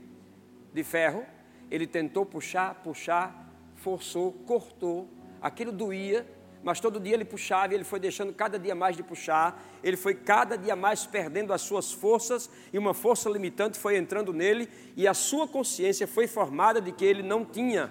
[0.74, 1.24] de ferro,
[1.70, 5.08] ele tentou puxar, puxar, forçou, cortou,
[5.40, 6.26] aquilo doía,
[6.64, 9.96] mas todo dia ele puxava e ele foi deixando cada dia mais de puxar, ele
[9.96, 14.68] foi cada dia mais perdendo as suas forças e uma força limitante foi entrando nele
[14.96, 17.90] e a sua consciência foi formada de que ele não tinha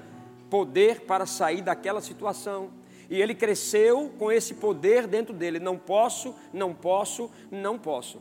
[0.51, 2.71] poder para sair daquela situação.
[3.11, 8.21] E ele cresceu com esse poder dentro dele: não posso, não posso, não posso.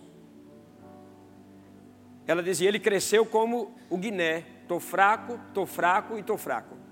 [2.25, 6.87] Ela dizia: ele cresceu como o Guiné: estou fraco, estou fraco e estou fraco.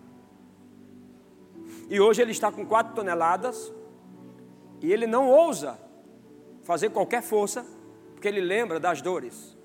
[1.89, 3.71] E hoje ele está com quatro toneladas
[4.81, 5.79] e ele não ousa
[6.63, 7.65] fazer qualquer força,
[8.13, 9.55] porque ele lembra das dores.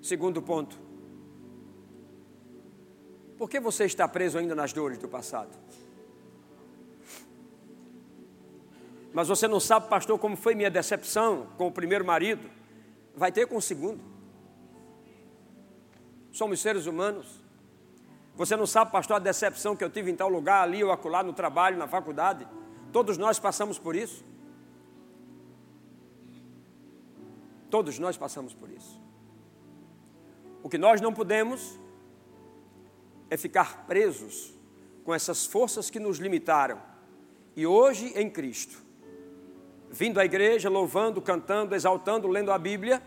[0.00, 0.78] Segundo ponto.
[3.36, 5.56] Por que você está preso ainda nas dores do passado?
[9.12, 12.50] Mas você não sabe, pastor, como foi minha decepção com o primeiro marido?
[13.14, 14.13] Vai ter com o segundo
[16.34, 17.42] somos seres humanos.
[18.34, 21.22] Você não sabe, pastor, a decepção que eu tive em tal lugar, ali ou acolá,
[21.22, 22.46] no trabalho, na faculdade.
[22.92, 24.24] Todos nós passamos por isso.
[27.70, 29.00] Todos nós passamos por isso.
[30.60, 31.78] O que nós não podemos
[33.30, 34.52] é ficar presos
[35.04, 36.82] com essas forças que nos limitaram.
[37.54, 38.82] E hoje em Cristo,
[39.88, 43.00] vindo à igreja, louvando, cantando, exaltando, lendo a Bíblia,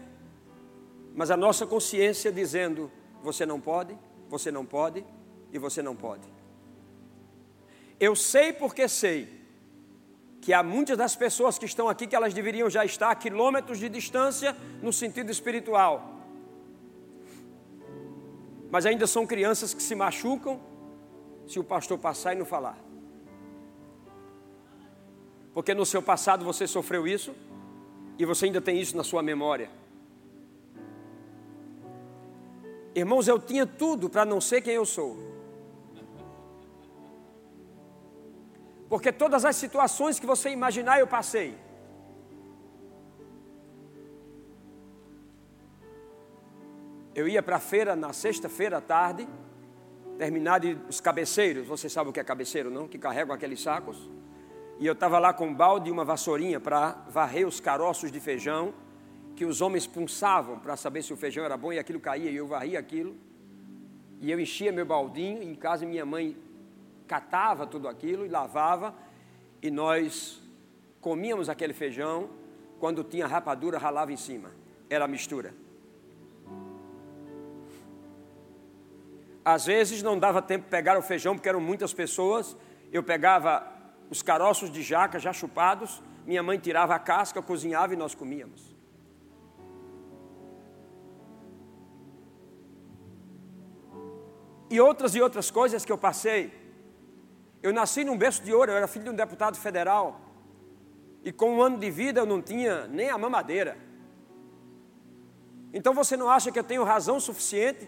[1.13, 2.89] mas a nossa consciência dizendo:
[3.28, 3.93] você não pode,
[4.30, 5.05] você não pode
[5.51, 6.28] e você não pode.
[7.99, 9.19] Eu sei porque sei
[10.41, 13.80] que há muitas das pessoas que estão aqui que elas deveriam já estar a quilômetros
[13.80, 15.95] de distância no sentido espiritual.
[18.71, 20.59] Mas ainda são crianças que se machucam
[21.47, 22.78] se o pastor passar e não falar.
[25.53, 27.36] Porque no seu passado você sofreu isso
[28.17, 29.69] e você ainda tem isso na sua memória.
[32.98, 35.16] Irmãos, eu tinha tudo para não ser quem eu sou.
[38.89, 41.56] Porque todas as situações que você imaginar eu passei.
[47.14, 49.30] Eu ia para a feira na sexta-feira à tarde,
[50.18, 52.88] terminado os cabeceiros, você sabe o que é cabeceiro, não?
[52.88, 54.10] Que carregam aqueles sacos.
[54.80, 58.20] E eu estava lá com um balde e uma vassourinha para varrer os caroços de
[58.20, 58.74] feijão
[59.38, 62.35] que os homens punçavam para saber se o feijão era bom e aquilo caía e
[62.35, 63.15] eu varria aquilo.
[64.19, 66.35] E eu enchia meu baldinho, em casa minha mãe
[67.07, 68.95] catava tudo aquilo e lavava
[69.61, 70.41] e nós
[70.99, 72.31] comíamos aquele feijão,
[72.79, 74.49] quando tinha rapadura ralava em cima.
[74.89, 75.53] Era a mistura.
[79.45, 82.57] Às vezes não dava tempo de pegar o feijão, porque eram muitas pessoas.
[82.91, 83.71] Eu pegava
[84.09, 88.76] os caroços de jaca já chupados, minha mãe tirava a casca, cozinhava e nós comíamos.
[94.70, 96.53] E outras e outras coisas que eu passei.
[97.61, 100.22] Eu nasci num berço de ouro, eu era filho de um deputado federal.
[101.24, 103.78] E com um ano de vida eu não tinha nem a mamadeira.
[105.74, 107.88] Então você não acha que eu tenho razão suficiente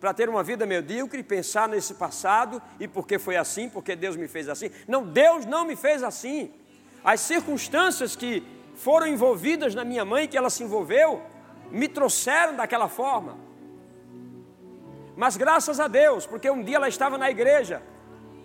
[0.00, 4.28] para ter uma vida medíocre pensar nesse passado e porque foi assim, porque Deus me
[4.28, 4.70] fez assim.
[4.86, 6.52] Não, Deus não me fez assim.
[7.02, 8.42] As circunstâncias que
[8.74, 11.22] foram envolvidas na minha mãe, que ela se envolveu,
[11.70, 13.45] me trouxeram daquela forma.
[15.16, 17.82] Mas graças a Deus, porque um dia ela estava na igreja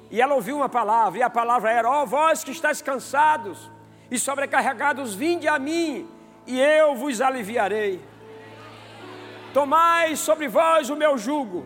[0.09, 3.69] e ela ouviu uma palavra, e a palavra era: Ó oh, vós que estáis cansados
[4.09, 6.09] e sobrecarregados, vinde a mim,
[6.47, 8.01] e eu vos aliviarei.
[9.53, 11.65] Tomai sobre vós o meu jugo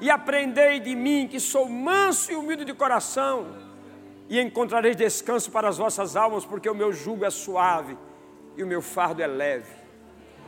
[0.00, 3.46] e aprendei de mim, que sou manso e humilde de coração,
[4.28, 7.96] e encontrareis descanso para as vossas almas, porque o meu jugo é suave
[8.56, 9.72] e o meu fardo é leve.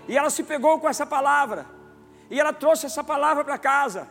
[0.08, 1.66] E ela se pegou com essa palavra,
[2.34, 4.08] e ela trouxe essa palavra para casa.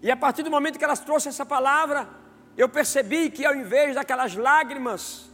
[0.00, 2.08] E a partir do momento que ela trouxe essa palavra,
[2.56, 5.30] eu percebi que ao invés daquelas lágrimas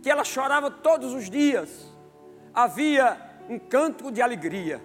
[0.00, 1.92] que ela chorava todos os dias,
[2.54, 3.18] havia
[3.48, 4.80] um canto de alegria.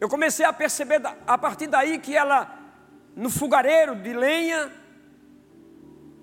[0.00, 2.50] Eu comecei a perceber a partir daí que ela,
[3.14, 4.72] no fogareiro de lenha,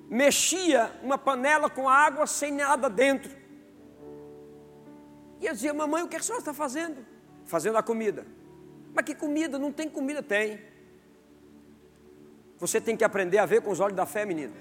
[0.10, 3.37] mexia uma panela com água sem nada dentro.
[5.40, 7.06] E eu dizia, mamãe, o que a senhora está fazendo?
[7.46, 8.26] Fazendo a comida.
[8.94, 9.60] Mas que comida?
[9.60, 10.24] Não tem comida?
[10.24, 10.60] Tem.
[12.58, 14.54] Você tem que aprender a ver com os olhos da fé, menino.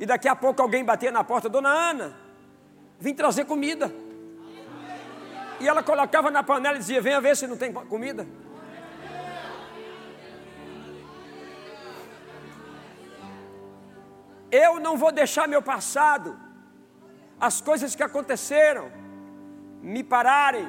[0.00, 2.16] E daqui a pouco alguém batia na porta, Dona Ana,
[2.98, 3.92] vim trazer comida.
[5.60, 8.26] E ela colocava na panela e dizia: Venha ver se não tem comida.
[14.50, 16.38] Eu não vou deixar meu passado,
[17.46, 18.90] as coisas que aconteceram,
[19.82, 20.66] me pararem,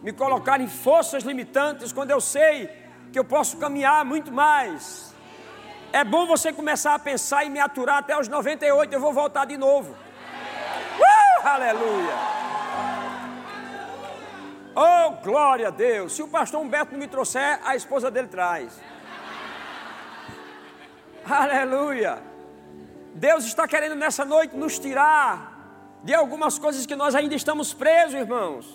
[0.00, 2.70] me colocarem forças limitantes, quando eu sei
[3.12, 5.12] que eu posso caminhar muito mais.
[5.92, 9.44] É bom você começar a pensar e me aturar até os 98, eu vou voltar
[9.44, 9.96] de novo.
[11.42, 12.16] Aleluia.
[14.76, 16.14] Oh, glória a Deus.
[16.14, 18.80] Se o pastor Humberto não me trouxer, a esposa dele traz.
[21.28, 22.22] Aleluia.
[23.14, 25.53] Deus está querendo nessa noite nos tirar
[26.04, 28.66] de algumas coisas que nós ainda estamos presos, irmãos.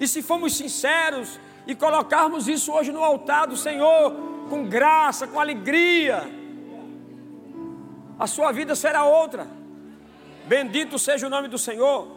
[0.00, 4.12] E se formos sinceros e colocarmos isso hoje no altar do Senhor,
[4.50, 6.28] com graça, com alegria,
[8.18, 9.46] a sua vida será outra.
[10.46, 12.08] Bendito seja o nome do Senhor.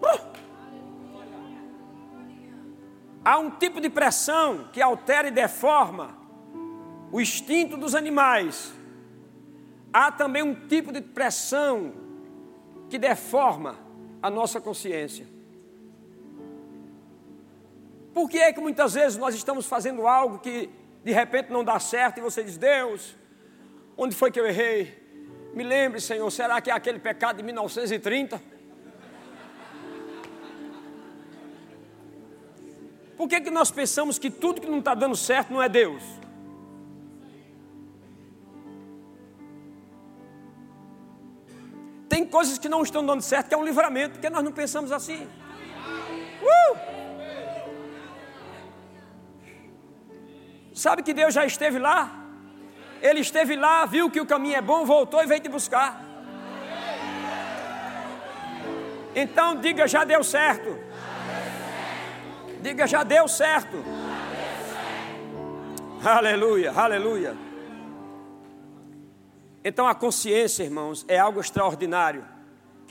[0.00, 0.32] Uh!
[3.24, 6.16] Há um tipo de pressão que altera e deforma
[7.10, 8.72] o instinto dos animais.
[9.92, 12.01] Há também um tipo de pressão
[12.92, 13.78] que deforma
[14.20, 15.26] a nossa consciência.
[18.12, 20.68] Por que é que muitas vezes nós estamos fazendo algo que
[21.02, 23.16] de repente não dá certo e você diz: Deus,
[23.96, 25.00] onde foi que eu errei?
[25.54, 28.38] Me lembre, Senhor, será que é aquele pecado de 1930?
[33.16, 36.02] Por que, que nós pensamos que tudo que não está dando certo não é Deus?
[42.42, 45.28] Coisas que não estão dando certo que é um livramento, porque nós não pensamos assim.
[46.42, 46.76] Uh!
[50.74, 52.00] Sabe que Deus já esteve lá?
[53.00, 56.02] Ele esteve lá, viu que o caminho é bom, voltou e veio te buscar.
[59.14, 60.76] Então diga, já deu certo.
[62.60, 63.84] Diga, já deu certo.
[66.04, 67.36] Aleluia, aleluia.
[69.64, 72.31] Então a consciência, irmãos, é algo extraordinário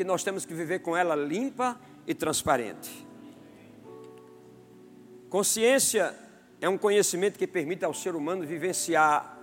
[0.01, 3.07] que nós temos que viver com ela limpa e transparente.
[5.29, 6.15] Consciência
[6.59, 9.37] é um conhecimento que permite ao ser humano vivenciar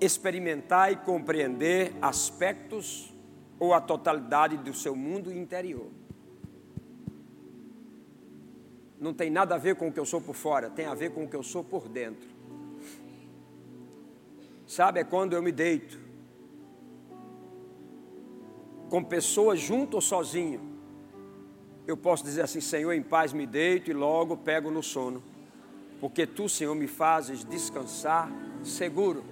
[0.00, 3.12] experimentar e compreender aspectos
[3.58, 5.90] ou a totalidade do seu mundo interior.
[8.98, 11.10] não tem nada a ver com o que eu sou por fora, tem a ver
[11.10, 12.28] com o que eu sou por dentro.
[14.66, 15.98] Sabe, é quando eu me deito
[18.90, 20.60] com pessoas junto ou sozinho.
[21.86, 25.22] Eu posso dizer assim: Senhor, em paz me deito e logo pego no sono,
[26.00, 28.30] porque tu, Senhor, me fazes descansar
[28.62, 29.24] seguro.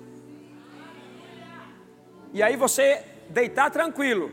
[2.33, 4.31] E aí você deitar tranquilo,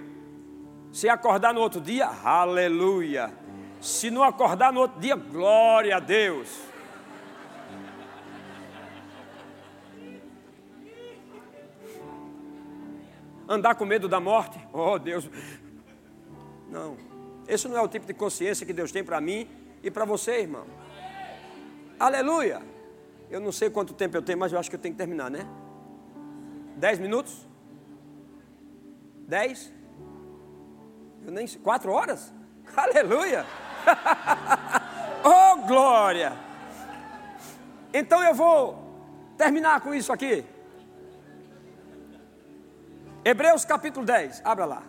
[0.91, 3.34] se acordar no outro dia, aleluia.
[3.82, 6.74] Se não acordar no outro dia, glória a Deus.
[13.48, 15.30] Andar com medo da morte, oh Deus.
[16.70, 16.98] Não,
[17.48, 19.48] esse não é o tipo de consciência que Deus tem para mim
[19.84, 20.66] e para você, irmão.
[22.00, 22.62] Aleluia.
[23.30, 25.30] Eu não sei quanto tempo eu tenho, mas eu acho que eu tenho que terminar,
[25.30, 25.48] né?
[26.76, 27.48] Dez minutos?
[29.28, 29.72] Dez?
[31.26, 31.62] Eu nem sei.
[31.62, 32.34] Quatro horas?
[32.76, 33.46] Aleluia!
[35.24, 36.34] oh, glória!
[37.93, 38.86] Então eu vou
[39.38, 40.43] terminar com isso aqui.
[43.28, 44.84] Hebreus capítulo 10, abra lá.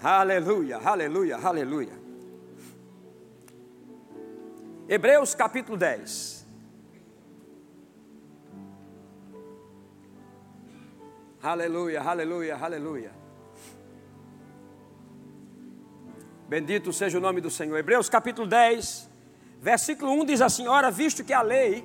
[0.00, 1.98] Aleluia, aleluia, aleluia.
[4.88, 6.46] Hebreus capítulo 10.
[11.42, 13.12] Aleluia, aleluia, aleluia.
[16.48, 17.76] Bendito seja o nome do Senhor.
[17.76, 19.10] Hebreus capítulo 10,
[19.60, 21.84] versículo 1 diz assim: Ora, visto que a lei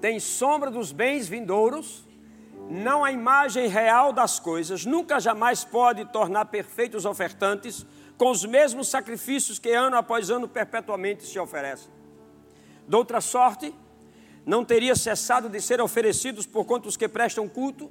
[0.00, 2.08] tem sombra dos bens vindouros,
[2.70, 7.84] não a imagem real das coisas, nunca jamais pode tornar perfeitos ofertantes
[8.16, 11.90] com os mesmos sacrifícios que ano após ano perpetuamente se oferecem.
[12.86, 13.74] De outra sorte,
[14.46, 17.90] não teria cessado de ser oferecidos por quanto os que prestam culto,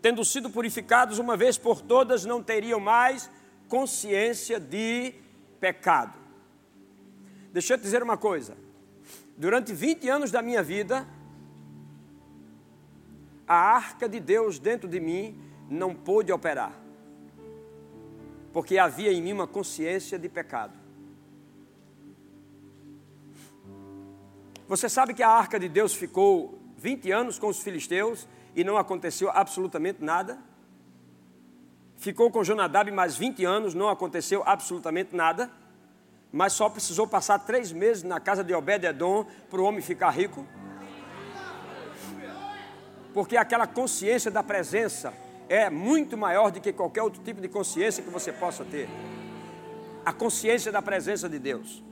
[0.00, 3.28] tendo sido purificados uma vez por todas, não teriam mais
[3.68, 5.14] consciência de
[5.58, 6.14] pecado.
[7.52, 8.56] Deixa eu te dizer uma coisa.
[9.36, 11.06] Durante 20 anos da minha vida,
[13.50, 15.36] a arca de Deus dentro de mim
[15.68, 16.72] não pôde operar.
[18.52, 20.78] Porque havia em mim uma consciência de pecado.
[24.68, 28.76] Você sabe que a arca de Deus ficou 20 anos com os filisteus e não
[28.76, 30.38] aconteceu absolutamente nada?
[32.00, 35.50] ficou com Jonadab mais 20 anos, não aconteceu absolutamente nada,
[36.32, 40.46] mas só precisou passar três meses na casa de Obed-Edom para o homem ficar rico.
[43.12, 45.12] Porque aquela consciência da presença
[45.48, 48.88] é muito maior do que qualquer outro tipo de consciência que você possa ter.
[50.04, 51.82] A consciência da presença de Deus.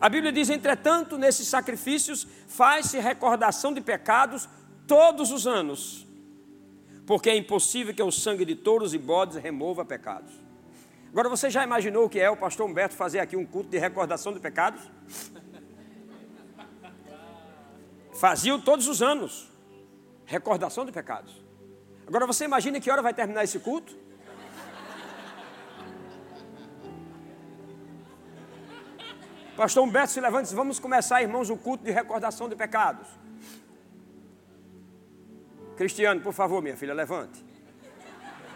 [0.00, 4.48] A Bíblia diz, entretanto, nesses sacrifícios faz-se recordação de pecados
[4.86, 6.06] todos os anos
[7.10, 10.32] porque é impossível que o sangue de touros e bodes remova pecados.
[11.10, 13.78] Agora você já imaginou o que é o pastor Humberto fazer aqui um culto de
[13.78, 14.80] recordação de pecados?
[18.14, 19.49] Faziam todos os anos
[20.30, 21.44] recordação de pecados.
[22.06, 23.98] Agora você imagina que hora vai terminar esse culto?
[29.56, 33.08] Pastor Humberto se levanta e diz: Vamos começar, irmãos, o culto de recordação de pecados.
[35.76, 37.44] Cristiano, por favor, minha filha, levante.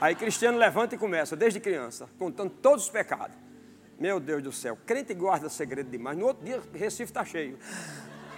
[0.01, 3.37] Aí Cristiano levanta e começa, desde criança, contando todos os pecados.
[3.99, 6.16] Meu Deus do céu, crente guarda segredo demais.
[6.16, 7.59] No outro dia, Recife está cheio.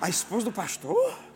[0.00, 1.35] A esposa do pastor?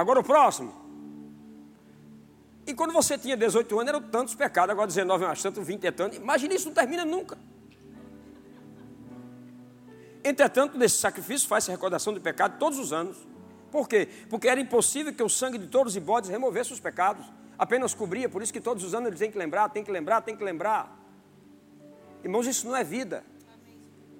[0.00, 0.72] Agora o próximo.
[2.66, 5.86] E quando você tinha 18 anos, eram tantos pecados, agora 19 é mais tanto, 20
[5.86, 6.16] é tanto.
[6.16, 7.36] Imagina isso, não termina nunca.
[10.24, 13.18] Entretanto, nesse sacrifício faz-se recordação de pecado todos os anos.
[13.70, 14.08] Por quê?
[14.30, 17.26] Porque era impossível que o sangue de touros e bodes removesse os pecados,
[17.58, 20.22] apenas cobria, por isso que todos os anos ele tem que lembrar, tem que lembrar,
[20.22, 20.98] tem que lembrar.
[22.24, 23.22] Irmãos, isso não é vida.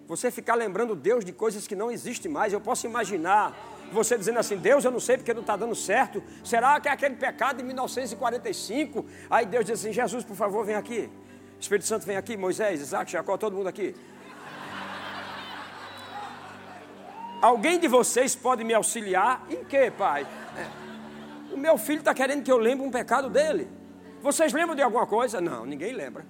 [0.06, 3.56] Você ficar lembrando Deus de coisas que não existem mais, eu posso imaginar
[3.92, 6.22] você dizendo assim: Deus, eu não sei porque não está dando certo.
[6.44, 9.04] Será que é aquele pecado de 1945?
[9.28, 11.10] Aí Deus diz assim: Jesus, por favor, vem aqui.
[11.58, 12.36] Espírito Santo, vem aqui.
[12.36, 13.94] Moisés, Isaac, Jacó, todo mundo aqui.
[17.40, 19.44] Alguém de vocês pode me auxiliar?
[19.48, 20.26] Em que, pai?
[20.56, 23.68] É, o meu filho está querendo que eu lembre um pecado dele.
[24.22, 25.40] Vocês lembram de alguma coisa?
[25.40, 26.26] Não, ninguém lembra.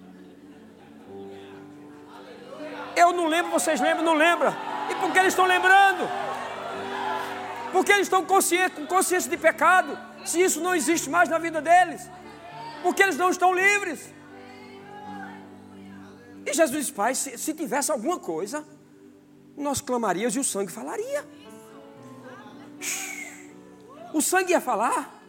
[2.97, 4.05] Eu não lembro, vocês lembram?
[4.05, 4.55] Não lembra?
[4.91, 6.09] E por que eles estão lembrando?
[7.73, 9.99] Porque eles estão conscientes, com consciência de pecado.
[10.25, 12.09] Se isso não existe mais na vida deles.
[12.83, 14.13] Porque eles não estão livres.
[16.45, 18.67] E Jesus disse, pai, se, se tivesse alguma coisa,
[19.57, 21.25] nós clamaríamos e o sangue falaria.
[24.13, 25.23] O sangue ia falar,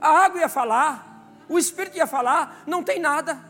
[0.00, 3.42] a água ia falar, o Espírito ia falar, não tem nada.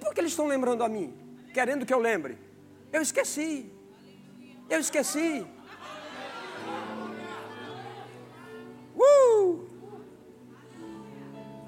[0.00, 1.16] por que eles estão lembrando a mim?
[1.54, 2.38] Querendo que eu lembre?
[2.92, 3.72] Eu esqueci.
[4.68, 5.46] Eu esqueci.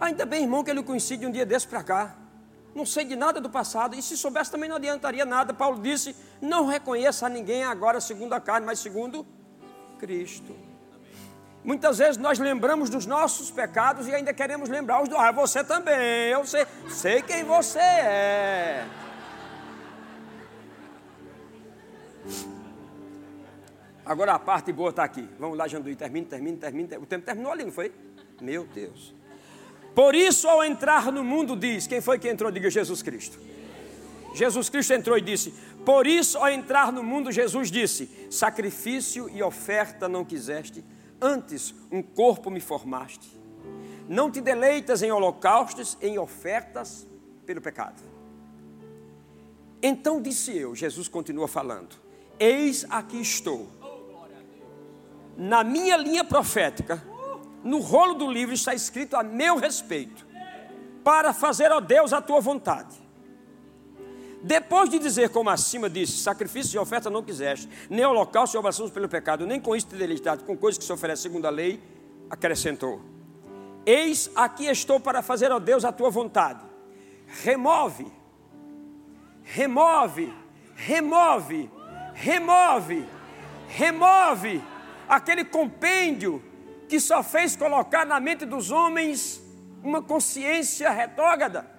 [0.01, 2.17] Ainda bem, irmão, que ele coincide um dia desse para cá.
[2.75, 5.55] Não sei de nada do passado, e se soubesse também não adiantaria nada.
[5.55, 9.27] Paulo disse: Não reconheça a ninguém agora segundo a carne, mas segundo
[9.99, 10.55] Cristo.
[11.65, 15.17] Muitas vezes nós lembramos dos nossos pecados e ainda queremos lembrar os do.
[15.17, 15.97] Ah, você também,
[16.31, 18.87] eu sei, sei quem você é.
[24.05, 25.29] Agora a parte boa está aqui.
[25.41, 26.99] Vamos lá, Janduí, termina, termina, termina.
[27.01, 27.93] O tempo terminou ali, não foi?
[28.41, 29.16] Meu Deus.
[29.97, 32.53] Por isso, ao entrar no mundo, diz: quem foi que entrou?
[32.53, 33.41] Diga Jesus Cristo.
[34.35, 35.55] Jesus Cristo entrou e disse:
[35.87, 40.85] Por isso, ao entrar no mundo, Jesus disse: Sacrifício e oferta não quiseste,
[41.19, 43.41] antes um corpo me formaste.
[44.07, 47.07] Não te deleitas em holocaustos, em ofertas
[47.47, 48.03] pelo pecado.
[49.83, 51.97] Então disse eu, Jesus continua falando:
[52.39, 53.67] Eis aqui estou.
[55.39, 57.03] Na minha linha profética,
[57.67, 60.25] no rolo do livro está escrito a meu respeito,
[61.03, 62.95] para fazer, ó Deus, a tua vontade.
[64.43, 68.91] Depois de dizer, como acima disse, sacrifício e oferta não quiseste, nem holocausto e obrações
[68.91, 71.83] pelo pecado, nem com isso te com coisas que se oferece segundo a lei,
[72.31, 73.01] acrescentou:
[73.85, 76.65] Eis aqui estou para fazer, ó Deus, a tua vontade.
[77.43, 78.07] Remove,
[79.43, 80.33] remove,
[80.77, 81.71] remove,
[82.15, 83.05] remove,
[83.69, 84.63] remove
[85.09, 86.43] aquele compêndio
[86.89, 89.43] que só fez colocar na mente dos homens
[89.83, 91.77] uma consciência retrógrada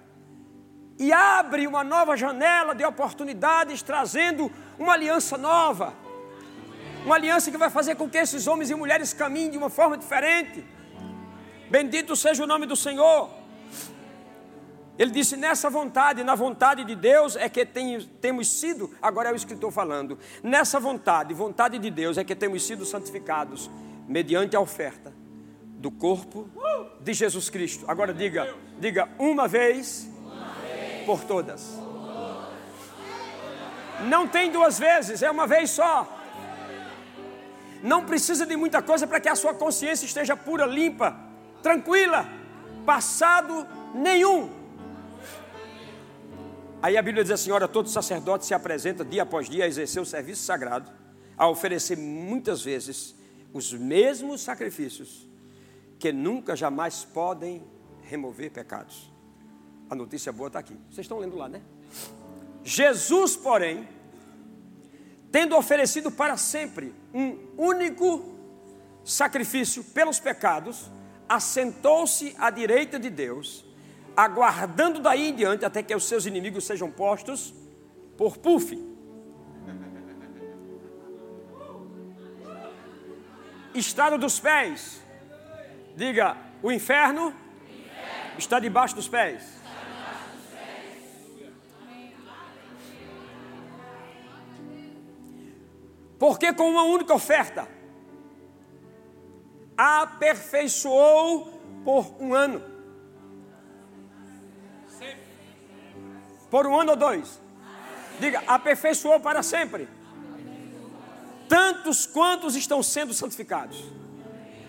[0.98, 5.94] e abre uma nova janela de oportunidades, trazendo uma aliança nova.
[7.04, 9.96] Uma aliança que vai fazer com que esses homens e mulheres caminhem de uma forma
[9.96, 10.64] diferente.
[11.70, 13.30] Bendito seja o nome do Senhor.
[14.98, 19.32] Ele disse: nessa vontade, na vontade de Deus é que tem, temos sido, agora é
[19.32, 23.70] o escritor falando, nessa vontade, vontade de Deus é que temos sido santificados,
[24.08, 25.12] mediante a oferta
[25.60, 26.48] do corpo
[27.00, 27.84] de Jesus Cristo.
[27.86, 30.08] Agora diga, diga uma vez
[31.04, 31.78] por todas.
[34.08, 36.16] Não tem duas vezes, é uma vez só.
[37.82, 41.16] Não precisa de muita coisa para que a sua consciência esteja pura, limpa,
[41.62, 42.26] tranquila,
[42.84, 44.50] passado nenhum.
[46.80, 50.00] Aí a Bíblia diz assim: ora, todo sacerdote se apresenta dia após dia a exercer
[50.00, 50.90] o serviço sagrado,
[51.36, 53.17] a oferecer muitas vezes
[53.52, 55.28] os mesmos sacrifícios
[55.98, 57.62] que nunca jamais podem
[58.02, 59.10] remover pecados.
[59.90, 60.74] A notícia boa está aqui.
[60.90, 61.62] Vocês estão lendo lá, né?
[62.62, 63.88] Jesus, porém,
[65.32, 68.34] tendo oferecido para sempre um único
[69.04, 70.90] sacrifício pelos pecados,
[71.28, 73.64] assentou-se à direita de Deus,
[74.16, 77.54] aguardando daí em diante até que os seus inimigos sejam postos
[78.16, 78.87] por puff.
[83.78, 85.00] Estrado dos pés.
[85.94, 87.34] Diga, o inferno,
[88.36, 89.58] está debaixo dos pés.
[96.18, 97.68] Porque com uma única oferta
[99.76, 101.46] aperfeiçoou
[101.84, 102.60] por um ano.
[106.50, 107.40] Por um ano ou dois.
[108.18, 109.88] Diga, aperfeiçoou para sempre.
[111.48, 113.82] Tantos quantos estão sendo santificados.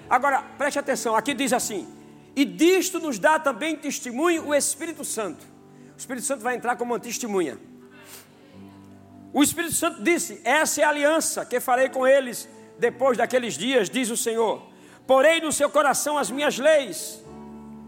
[0.10, 1.88] Agora, preste atenção, aqui diz assim:
[2.36, 5.46] e disto nos dá também testemunho o Espírito Santo.
[5.94, 7.60] O Espírito Santo vai entrar como uma testemunha.
[9.34, 13.90] O Espírito Santo disse: Essa é a aliança que farei com eles depois daqueles dias,
[13.90, 14.64] diz o Senhor.
[15.06, 17.22] Porei no seu coração as minhas leis,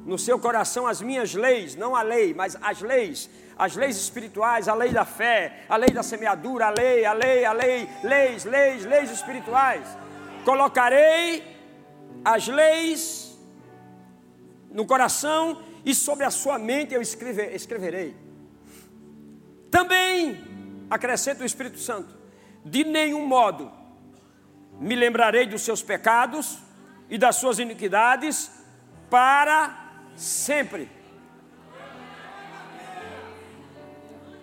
[0.06, 3.30] no seu coração as minhas leis, não a lei, mas as leis,
[3.62, 7.45] as leis espirituais, a lei da fé, a lei da semeadura, a lei, a lei,
[7.45, 9.86] a lei, leis, leis, leis espirituais.
[10.43, 11.43] Colocarei
[12.26, 13.39] as leis
[14.72, 18.16] no coração e sobre a sua mente eu escrever, escreverei.
[19.70, 20.43] Também
[20.89, 22.18] acrescenta o Espírito Santo:
[22.66, 23.72] de nenhum modo
[24.80, 26.57] me lembrarei dos seus pecados
[27.07, 28.49] e das suas iniquidades
[29.07, 30.89] para sempre.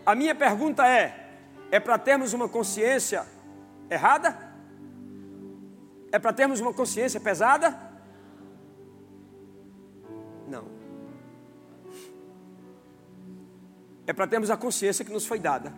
[0.09, 1.04] A minha pergunta é:
[1.70, 3.26] é para termos uma consciência
[3.90, 4.34] errada?
[6.11, 7.78] É para termos uma consciência pesada?
[10.48, 10.64] Não.
[14.06, 15.74] É para termos a consciência que nos foi dada.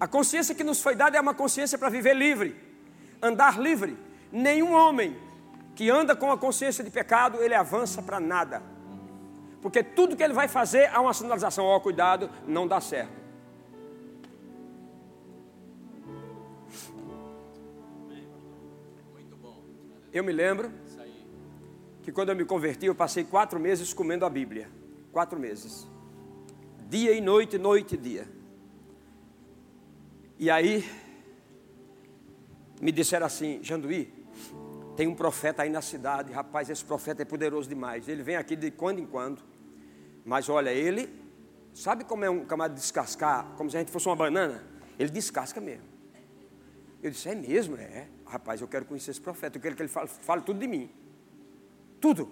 [0.00, 2.56] A consciência que nos foi dada é uma consciência para viver livre,
[3.22, 3.96] andar livre.
[4.32, 5.16] Nenhum homem
[5.76, 8.75] que anda com a consciência de pecado, ele avança para nada.
[9.66, 13.10] Porque tudo que ele vai fazer há uma sinalização, ó, oh, cuidado, não dá certo.
[20.12, 20.70] Eu me lembro
[22.00, 24.70] que quando eu me converti, eu passei quatro meses comendo a Bíblia.
[25.10, 25.84] Quatro meses.
[26.88, 28.28] Dia e noite, noite e dia.
[30.38, 30.88] E aí,
[32.80, 34.14] me disseram assim, Janduí,
[34.96, 38.08] tem um profeta aí na cidade, rapaz, esse profeta é poderoso demais.
[38.08, 39.55] Ele vem aqui de quando em quando.
[40.26, 41.08] Mas olha, ele,
[41.72, 44.64] sabe como é um camada descascar, como se a gente fosse uma banana?
[44.98, 45.86] Ele descasca mesmo.
[47.00, 47.76] Eu disse, é mesmo?
[47.76, 48.08] É.
[48.26, 50.90] Rapaz, eu quero conhecer esse profeta, eu quero que ele fale, fale tudo de mim.
[52.00, 52.28] Tudo.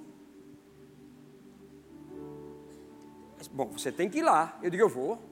[3.52, 4.58] Bom, você tem que ir lá.
[4.60, 5.22] Eu digo, eu vou.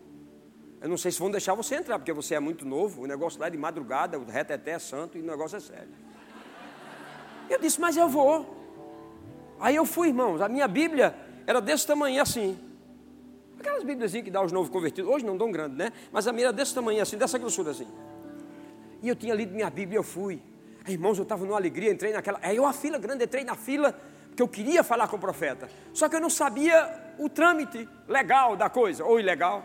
[0.80, 3.02] Eu não sei se vão deixar você entrar, porque você é muito novo.
[3.02, 5.94] O negócio lá é de madrugada, o reteté é santo e o negócio é sério.
[7.50, 8.56] Eu disse, mas eu vou.
[9.58, 10.40] Aí eu fui, irmãos.
[10.40, 12.58] A minha Bíblia era desse tamanho assim.
[13.58, 15.10] Aquelas Bíblias que dá aos novos convertidos.
[15.10, 15.92] Hoje não dão grande, né?
[16.10, 17.86] Mas a minha era desse tamanho assim, dessa grossura assim.
[19.02, 20.42] E eu tinha lido minha Bíblia eu fui.
[20.84, 22.40] Aí, irmãos, eu estava numa alegria, entrei naquela.
[22.42, 23.94] Aí eu a fila grande, entrei na fila,
[24.28, 25.68] porque eu queria falar com o profeta.
[25.92, 29.64] Só que eu não sabia o trâmite legal da coisa, ou ilegal.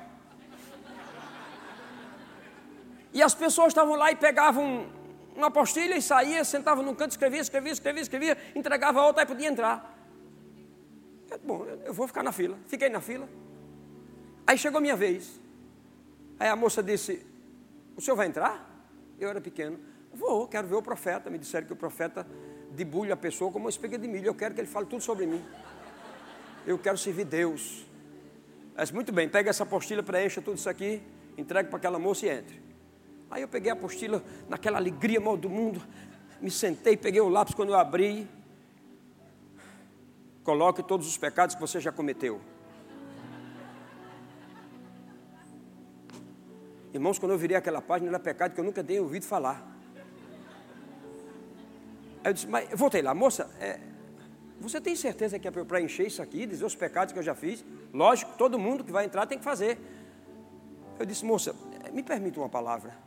[3.14, 4.86] E as pessoas estavam lá e pegavam
[5.36, 9.26] uma apostila e saía, sentava num canto, escrevia, escrevia, escrevia, escrevia, entregava a outra e
[9.26, 9.97] podia entrar.
[11.44, 12.58] Bom, eu vou ficar na fila.
[12.68, 13.28] Fiquei na fila.
[14.46, 15.40] Aí chegou a minha vez.
[16.40, 17.26] Aí a moça disse:
[17.96, 18.66] O senhor vai entrar?
[19.20, 19.80] Eu era pequeno.
[20.14, 21.30] Vou, quero ver o profeta.
[21.30, 22.26] Me disseram que o profeta
[22.72, 24.28] debulha a pessoa como uma espiga de milho.
[24.28, 25.44] Eu quero que ele fale tudo sobre mim.
[26.66, 27.86] Eu quero servir Deus.
[28.76, 31.02] Mas muito bem, pega essa apostila, preencha tudo isso aqui,
[31.36, 32.62] entregue para aquela moça e entre.
[33.32, 35.82] Aí eu peguei a apostila, naquela alegria mal do mundo,
[36.40, 38.28] me sentei, peguei o lápis quando eu abri.
[40.48, 42.40] Coloque todos os pecados que você já cometeu.
[46.94, 49.62] Irmãos, quando eu virei aquela página, era pecado que eu nunca tinha ouvido falar.
[52.24, 53.78] Aí eu disse, mas eu voltei lá, moça, é,
[54.62, 57.36] você tem certeza que é para encher isso aqui, dizer os pecados que eu já
[57.36, 57.66] fiz?
[57.94, 59.78] Lógico, todo mundo que vai entrar tem que fazer.
[60.98, 61.54] Eu disse, moça,
[61.92, 62.98] me permita uma palavra.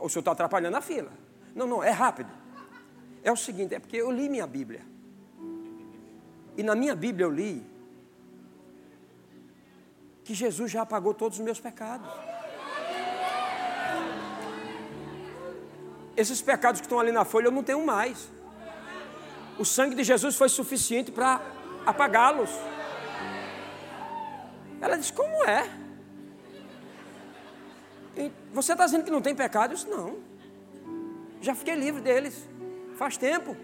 [0.00, 1.12] O senhor está atrapalhando a fila.
[1.54, 2.30] Não, não, é rápido.
[3.22, 4.95] É o seguinte, é porque eu li minha Bíblia.
[6.56, 7.64] E na minha Bíblia eu li
[10.24, 12.08] que Jesus já apagou todos os meus pecados.
[16.16, 18.28] Esses pecados que estão ali na folha eu não tenho mais.
[19.58, 21.40] O sangue de Jesus foi suficiente para
[21.84, 22.50] apagá-los.
[24.80, 25.86] Ela disse: Como é?
[28.52, 29.72] Você está dizendo que não tem pecado?
[29.72, 30.16] Eu disse, não.
[31.40, 32.48] Já fiquei livre deles.
[32.96, 33.54] Faz tempo.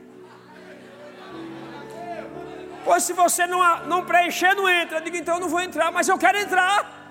[2.85, 4.99] Pois se você não, não preencher, não entra.
[4.99, 7.11] Eu digo, então eu não vou entrar, mas eu quero entrar.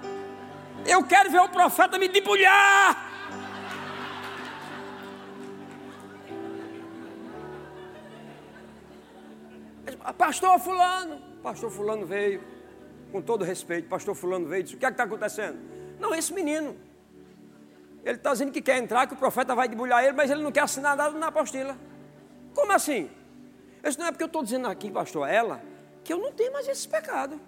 [0.86, 3.10] Eu quero ver o profeta me debulhar.
[10.18, 12.42] Pastor Fulano, Pastor Fulano veio,
[13.12, 15.60] com todo respeito, Pastor Fulano veio e disse: O que é que está acontecendo?
[16.00, 16.76] Não, esse menino,
[18.04, 20.52] ele está dizendo que quer entrar, que o profeta vai debulhar ele, mas ele não
[20.52, 21.78] quer assinar nada na apostila.
[22.54, 23.10] Como assim?
[23.84, 25.62] Isso não é porque eu estou dizendo aqui, pastor, ela,
[26.04, 27.40] que eu não tenho mais esse pecado.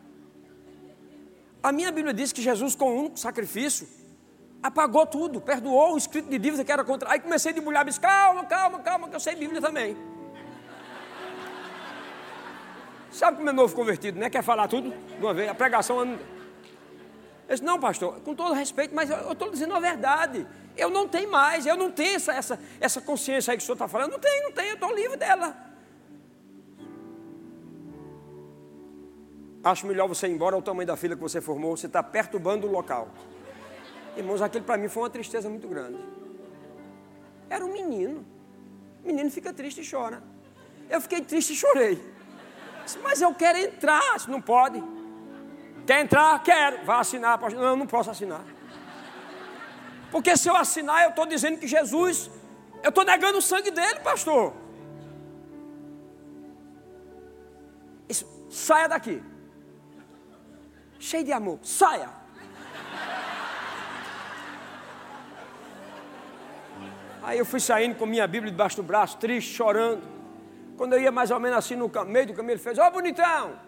[1.61, 3.87] A minha Bíblia diz que Jesus, com um sacrifício,
[4.61, 7.11] apagou tudo, perdoou o escrito de dívida que era contra.
[7.11, 9.95] Aí comecei a debulhar, disse: calma, calma, calma, que eu sei Bíblia também.
[13.11, 14.29] Sabe como é novo convertido, né?
[14.29, 15.47] Quer falar tudo de uma vez?
[15.47, 15.99] A pregação
[17.47, 20.47] eu disse, não, pastor, com todo respeito, mas eu estou dizendo a verdade.
[20.75, 23.75] Eu não tenho mais, eu não tenho essa, essa, essa consciência aí que o senhor
[23.75, 24.11] está falando.
[24.11, 25.55] Não tenho, não tenho, eu estou livre dela.
[29.63, 32.67] Acho melhor você ir embora ao tamanho da fila que você formou, você está perturbando
[32.67, 33.07] o local.
[34.17, 35.97] Irmãos, aquele para mim foi uma tristeza muito grande.
[37.49, 38.25] Era um menino.
[39.03, 40.21] O menino fica triste e chora.
[40.89, 42.03] Eu fiquei triste e chorei.
[43.01, 44.83] Mas eu quero entrar, não pode.
[45.87, 46.43] Quer entrar?
[46.43, 46.85] Quero.
[46.85, 47.39] Vai assinar.
[47.39, 48.43] Não, eu não posso assinar.
[50.11, 52.29] Porque se eu assinar, eu estou dizendo que Jesus,
[52.83, 54.53] eu estou negando o sangue dele, pastor.
[58.07, 59.23] Isso, saia daqui.
[61.09, 62.09] Cheio de amor, saia.
[67.21, 70.01] Aí eu fui saindo com minha Bíblia debaixo do braço, triste, chorando.
[70.77, 72.91] Quando eu ia mais ou menos assim no meio do caminho, ele fez: Ó, oh,
[72.91, 73.59] bonitão,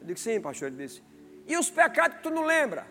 [0.00, 0.68] eu digo, sim, pastor.
[0.68, 1.02] Ele disse,
[1.46, 2.86] e os pecados que tu não lembra?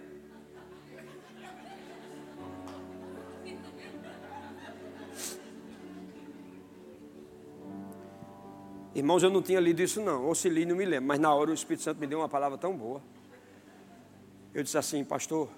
[8.95, 11.33] Irmãos, eu não tinha lido isso não, ou se li, não me lembro, mas na
[11.33, 13.01] hora o Espírito Santo me deu uma palavra tão boa.
[14.53, 15.49] Eu disse assim, pastor,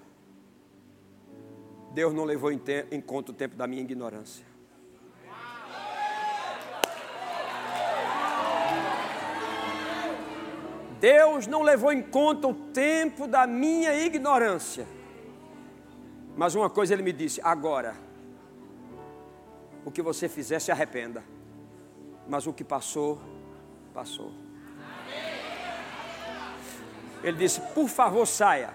[1.94, 2.60] Deus não levou em,
[2.90, 4.44] em conta o tempo da minha ignorância.
[11.00, 14.84] Deus não levou em conta o tempo da minha ignorância.
[16.36, 17.94] Mas uma coisa ele me disse: agora,
[19.84, 21.22] o que você fizer, se arrependa.
[22.28, 23.18] Mas o que passou,
[23.94, 24.32] passou.
[27.22, 28.70] Ele disse: por favor, saia.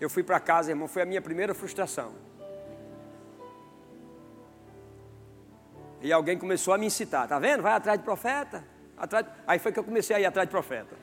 [0.00, 2.12] Eu fui para casa, irmão, foi a minha primeira frustração.
[6.02, 7.62] E alguém começou a me incitar, tá vendo?
[7.62, 8.64] Vai atrás de profeta.
[8.96, 9.26] Atrás...
[9.46, 10.96] Aí foi que eu comecei a ir atrás de profeta.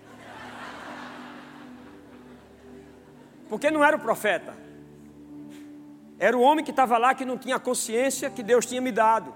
[3.47, 4.55] Porque não era o profeta.
[6.19, 9.33] Era o homem que estava lá que não tinha consciência que Deus tinha me dado.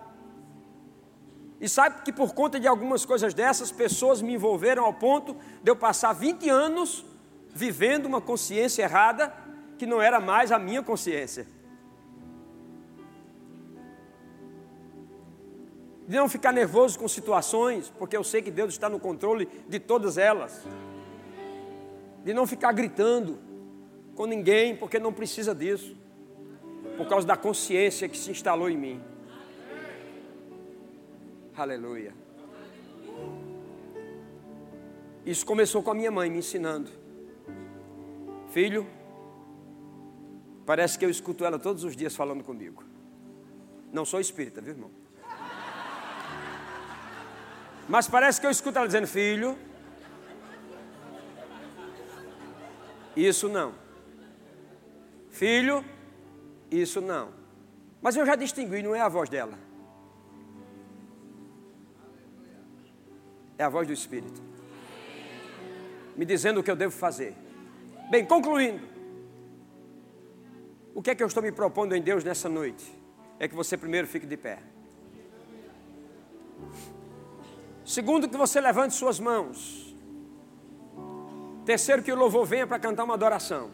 [1.62, 5.70] E sabe que por conta de algumas coisas dessas, pessoas me envolveram ao ponto de
[5.70, 7.06] eu passar 20 anos
[7.54, 9.32] vivendo uma consciência errada
[9.78, 11.46] que não era mais a minha consciência.
[16.08, 19.80] De não ficar nervoso com situações, porque eu sei que Deus está no controle de
[19.80, 20.64] todas elas.
[22.24, 23.38] De não ficar gritando
[24.16, 25.96] com ninguém, porque não precisa disso.
[26.98, 29.11] Por causa da consciência que se instalou em mim.
[31.56, 32.14] Aleluia.
[35.26, 36.90] Isso começou com a minha mãe me ensinando.
[38.50, 38.88] Filho,
[40.66, 42.84] Parece que eu escuto ela todos os dias falando comigo.
[43.92, 44.92] Não sou espírita, viu, irmão?
[47.90, 49.58] Mas parece que eu escuto ela dizendo: Filho,
[53.16, 53.74] isso não.
[55.30, 55.84] Filho,
[56.70, 57.34] isso não.
[58.02, 59.58] Mas eu já distingui, não é a voz dela.
[63.62, 64.42] É a voz do Espírito.
[66.18, 67.36] Me dizendo o que eu devo fazer.
[68.10, 68.84] Bem, concluindo.
[70.96, 72.92] O que é que eu estou me propondo em Deus nessa noite?
[73.38, 74.58] É que você primeiro fique de pé.
[77.86, 79.96] Segundo, que você levante suas mãos.
[81.64, 83.70] Terceiro, que o louvor venha para cantar uma adoração.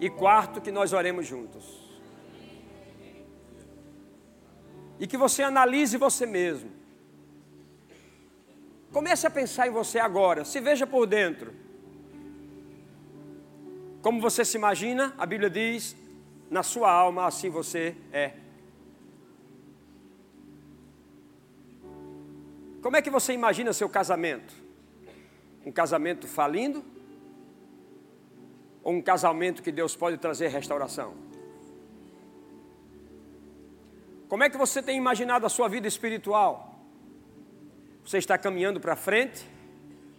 [0.00, 1.64] E quarto, que nós oremos juntos.
[4.98, 6.78] E que você analise você mesmo.
[8.92, 10.44] Comece a pensar em você agora.
[10.44, 11.52] Se veja por dentro.
[14.00, 15.96] Como você se imagina, a Bíblia diz:
[16.50, 18.32] na sua alma, assim você é.
[22.80, 24.54] Como é que você imagina seu casamento?
[25.66, 26.84] Um casamento falindo?
[28.82, 31.14] Ou um casamento que Deus pode trazer restauração?
[34.28, 36.67] Como é que você tem imaginado a sua vida espiritual?
[38.08, 39.46] Você está caminhando para frente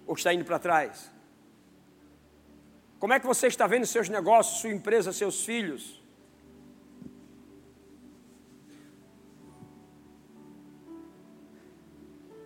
[0.06, 1.10] ou está indo para trás?
[3.00, 6.00] Como é que você está vendo seus negócios, sua empresa, seus filhos?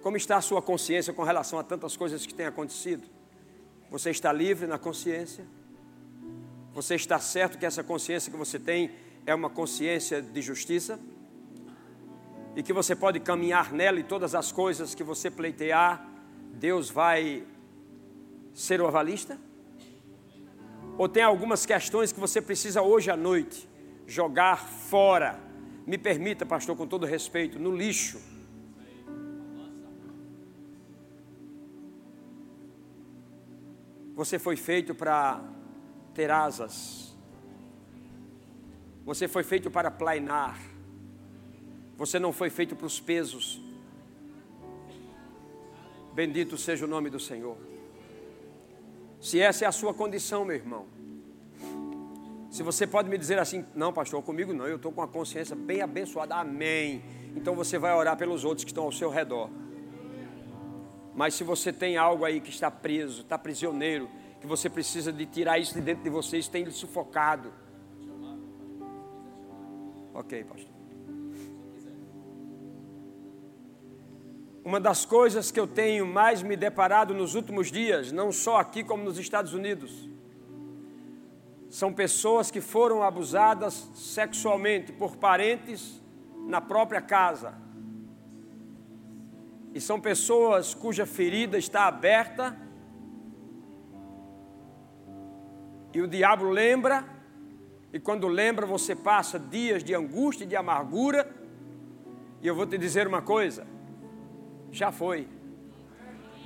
[0.01, 3.03] Como está a sua consciência com relação a tantas coisas que têm acontecido?
[3.91, 5.45] Você está livre na consciência?
[6.73, 10.97] Você está certo que essa consciência que você tem é uma consciência de justiça?
[12.55, 16.07] E que você pode caminhar nela e todas as coisas que você pleitear,
[16.53, 17.43] Deus vai
[18.53, 19.39] ser o avalista?
[20.97, 23.67] Ou tem algumas questões que você precisa hoje à noite
[24.05, 25.39] jogar fora?
[25.87, 28.21] Me permita, pastor, com todo respeito, no lixo.
[34.15, 35.41] Você foi feito para
[36.13, 37.17] ter asas.
[39.03, 40.72] Você foi feito para plainar.
[41.97, 43.61] Você não foi feito para os pesos.
[46.13, 47.57] Bendito seja o nome do Senhor.
[49.19, 50.85] Se essa é a sua condição, meu irmão.
[52.51, 55.55] Se você pode me dizer assim, não, pastor, comigo não, eu estou com a consciência
[55.55, 57.01] bem abençoada, amém.
[57.35, 59.49] Então você vai orar pelos outros que estão ao seu redor.
[61.15, 65.25] Mas se você tem algo aí que está preso, está prisioneiro, que você precisa de
[65.25, 67.51] tirar isso de dentro de você, isso tem lhe sufocado.
[70.13, 70.72] Ok, pastor.
[74.63, 78.83] Uma das coisas que eu tenho mais me deparado nos últimos dias, não só aqui
[78.83, 80.09] como nos Estados Unidos,
[81.69, 86.01] são pessoas que foram abusadas sexualmente por parentes
[86.47, 87.55] na própria casa.
[89.73, 92.55] E são pessoas cuja ferida está aberta
[95.93, 97.05] e o diabo lembra,
[97.91, 101.29] e quando lembra você passa dias de angústia e de amargura.
[102.41, 103.67] E eu vou te dizer uma coisa:
[104.73, 105.27] já foi,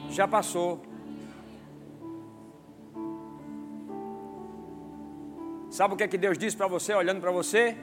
[0.09, 0.81] já passou.
[5.69, 7.77] Sabe o que é que Deus diz para você, olhando para você?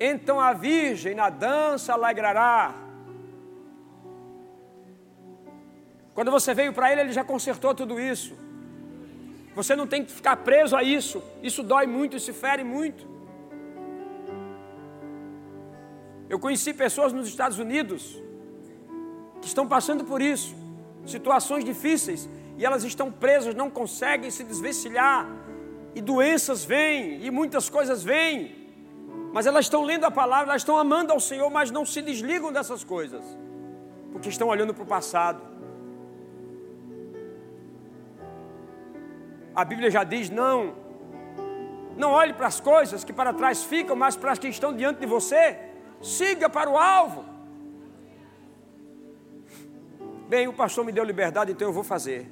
[0.00, 2.74] Então a virgem na dança alegrará.
[6.12, 8.36] Quando você veio para Ele, Ele já consertou tudo isso.
[9.54, 11.22] Você não tem que ficar preso a isso.
[11.40, 13.08] Isso dói muito, isso fere muito.
[16.28, 18.29] Eu conheci pessoas nos Estados Unidos
[19.40, 20.54] que estão passando por isso,
[21.06, 25.26] situações difíceis, e elas estão presas, não conseguem se desvencilhar,
[25.94, 28.60] e doenças vêm, e muitas coisas vêm,
[29.32, 32.52] mas elas estão lendo a palavra, elas estão amando ao Senhor, mas não se desligam
[32.52, 33.24] dessas coisas,
[34.12, 35.40] porque estão olhando para o passado.
[39.54, 40.74] A Bíblia já diz: não,
[41.96, 45.00] não olhe para as coisas que para trás ficam, mas para as que estão diante
[45.00, 45.58] de você.
[46.02, 47.29] Siga para o alvo.
[50.30, 52.30] Bem, o pastor me deu liberdade, então eu vou fazer.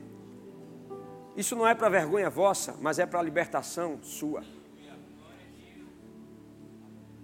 [1.37, 4.45] Isso não é para vergonha vossa, mas é para libertação sua.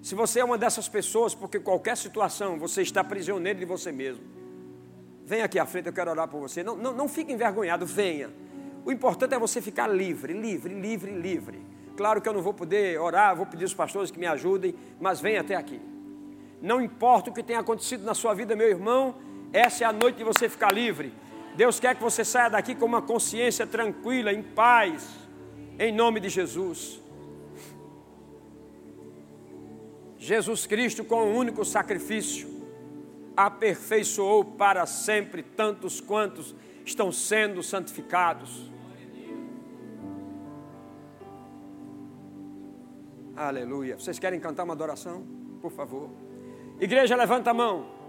[0.02, 4.24] Se você é uma dessas pessoas, porque qualquer situação você está prisioneiro de você mesmo,
[5.24, 6.64] venha aqui à frente, eu quero orar por você.
[6.64, 8.32] Não, não, não fique envergonhado, venha.
[8.84, 11.64] O importante é você ficar livre, livre, livre, livre.
[11.96, 15.20] Claro que eu não vou poder orar, vou pedir os pastores que me ajudem, mas
[15.20, 15.80] venha até aqui.
[16.60, 19.14] Não importa o que tenha acontecido na sua vida, meu irmão,
[19.54, 21.14] essa é a noite de você ficar livre.
[21.54, 25.08] Deus quer que você saia daqui com uma consciência tranquila, em paz,
[25.78, 27.00] em nome de Jesus.
[30.18, 32.48] Jesus Cristo, com um único sacrifício,
[33.36, 36.52] aperfeiçoou para sempre tantos quantos
[36.84, 38.72] estão sendo santificados.
[43.36, 43.96] Aleluia.
[43.96, 45.24] Vocês querem cantar uma adoração?
[45.60, 46.10] Por favor.
[46.80, 48.03] Igreja, levanta a mão.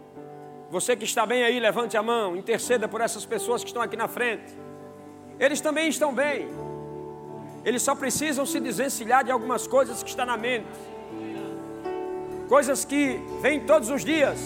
[0.69, 2.35] Você que está bem aí, levante a mão.
[2.35, 4.53] Interceda por essas pessoas que estão aqui na frente.
[5.39, 6.47] Eles também estão bem.
[7.63, 10.67] Eles só precisam se desvencilhar de algumas coisas que estão na mente.
[12.47, 14.39] Coisas que vêm todos os dias.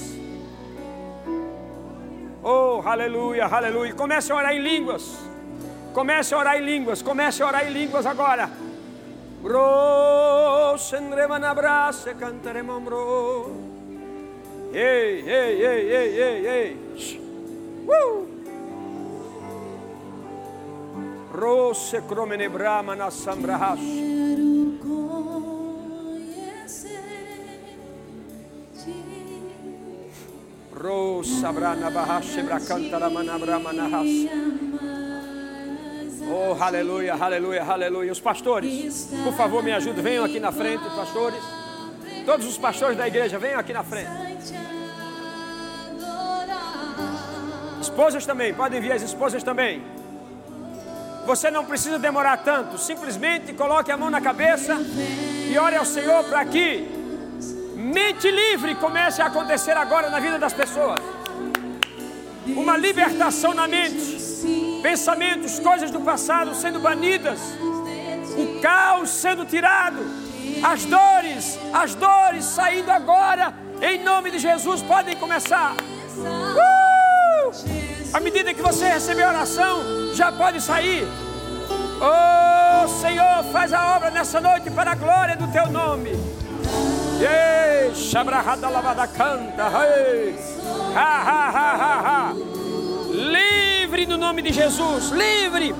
[2.41, 3.93] Oh, aleluia, aleluia.
[3.93, 5.17] Comece a orar em línguas.
[5.93, 7.01] Comece a orar em línguas.
[7.01, 8.49] Comece a orar em línguas agora.
[9.41, 10.77] Bro,
[12.17, 13.68] cantaremos, bro.
[14.71, 16.77] Ei, ei, ei, ei, ei, ei.
[17.87, 18.27] Uh!
[21.31, 23.79] Rose cromenebrama na sambrahas.
[30.71, 34.07] Rosa brana bahashe bracantara manabra manahas.
[36.31, 38.11] Oh, aleluia, aleluia, aleluia.
[38.11, 40.03] Os pastores, por favor, me ajudem.
[40.03, 41.43] Venham aqui na frente, pastores.
[42.25, 44.28] Todos os pastores da igreja, venham aqui na frente.
[47.81, 49.83] Esposas também, podem vir as esposas também.
[51.25, 54.77] Você não precisa demorar tanto, simplesmente coloque a mão na cabeça
[55.49, 56.87] e ore ao Senhor para que
[57.75, 60.99] mente livre comece a acontecer agora na vida das pessoas.
[62.47, 67.39] Uma libertação na mente, pensamentos, coisas do passado sendo banidas,
[68.37, 69.99] o caos sendo tirado,
[70.63, 75.75] as dores, as dores saindo agora, em nome de Jesus, podem começar.
[76.17, 77.51] Uh!
[78.13, 81.07] À medida que você receber a oração, já pode sair.
[82.01, 86.11] Oh Senhor, faz a obra nessa noite para a glória do teu nome.
[89.07, 89.63] Canta.
[90.95, 92.33] Ha, ha, ha, ha, ha.
[93.11, 95.75] Livre no nome de Jesus, livre.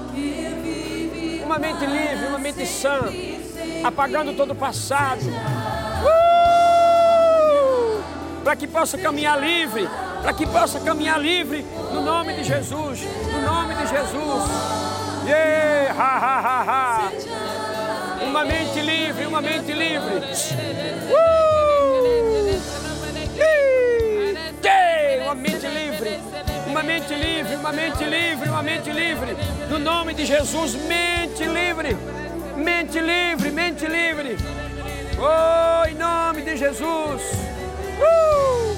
[1.44, 3.00] Uma mente livre, uma mente sã,
[3.84, 5.22] apagando todo o passado.
[8.44, 9.88] Para que possa caminhar livre
[10.22, 14.50] para que possa caminhar livre no nome de Jesus, no nome de Jesus.
[15.26, 17.12] Yeah, ha, ha, ha, ha.
[18.24, 20.18] Uma mente livre, uma mente livre.
[21.10, 21.40] Uh!
[24.64, 26.20] Yeah, uma mente livre,
[26.68, 29.38] uma mente livre, uma mente livre, uma mente livre.
[29.70, 31.96] No nome de Jesus, mente livre,
[32.58, 34.38] mente livre, mente livre.
[35.18, 37.49] Oh, em nome de Jesus.
[38.00, 38.76] Uh!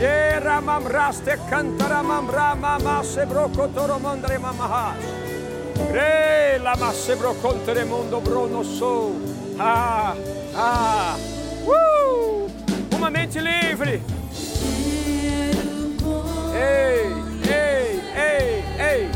[0.00, 4.94] Era mamraste cantara mamra mama sebroko toro mandre mamaha.
[5.92, 9.14] Re la masebro contere mondo brono so.
[9.58, 10.14] Ah,
[10.54, 11.16] ah.
[11.64, 12.50] Uh!
[12.96, 14.02] Uma mente livre.
[16.54, 17.12] Ei,
[17.48, 19.10] ei, ei, ei.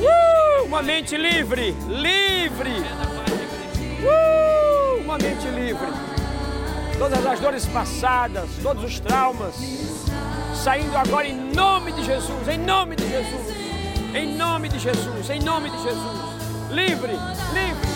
[0.00, 0.64] Uh!
[0.64, 2.82] Uma mente livre, livre.
[4.02, 5.02] Uh!
[5.02, 6.09] Uma mente livre
[7.00, 9.54] todas as dores passadas, todos os traumas
[10.54, 13.56] Saindo agora em nome de Jesus, em nome de Jesus,
[14.14, 16.20] em nome de Jesus, em nome de Jesus.
[16.70, 17.12] Livre,
[17.54, 17.89] livre,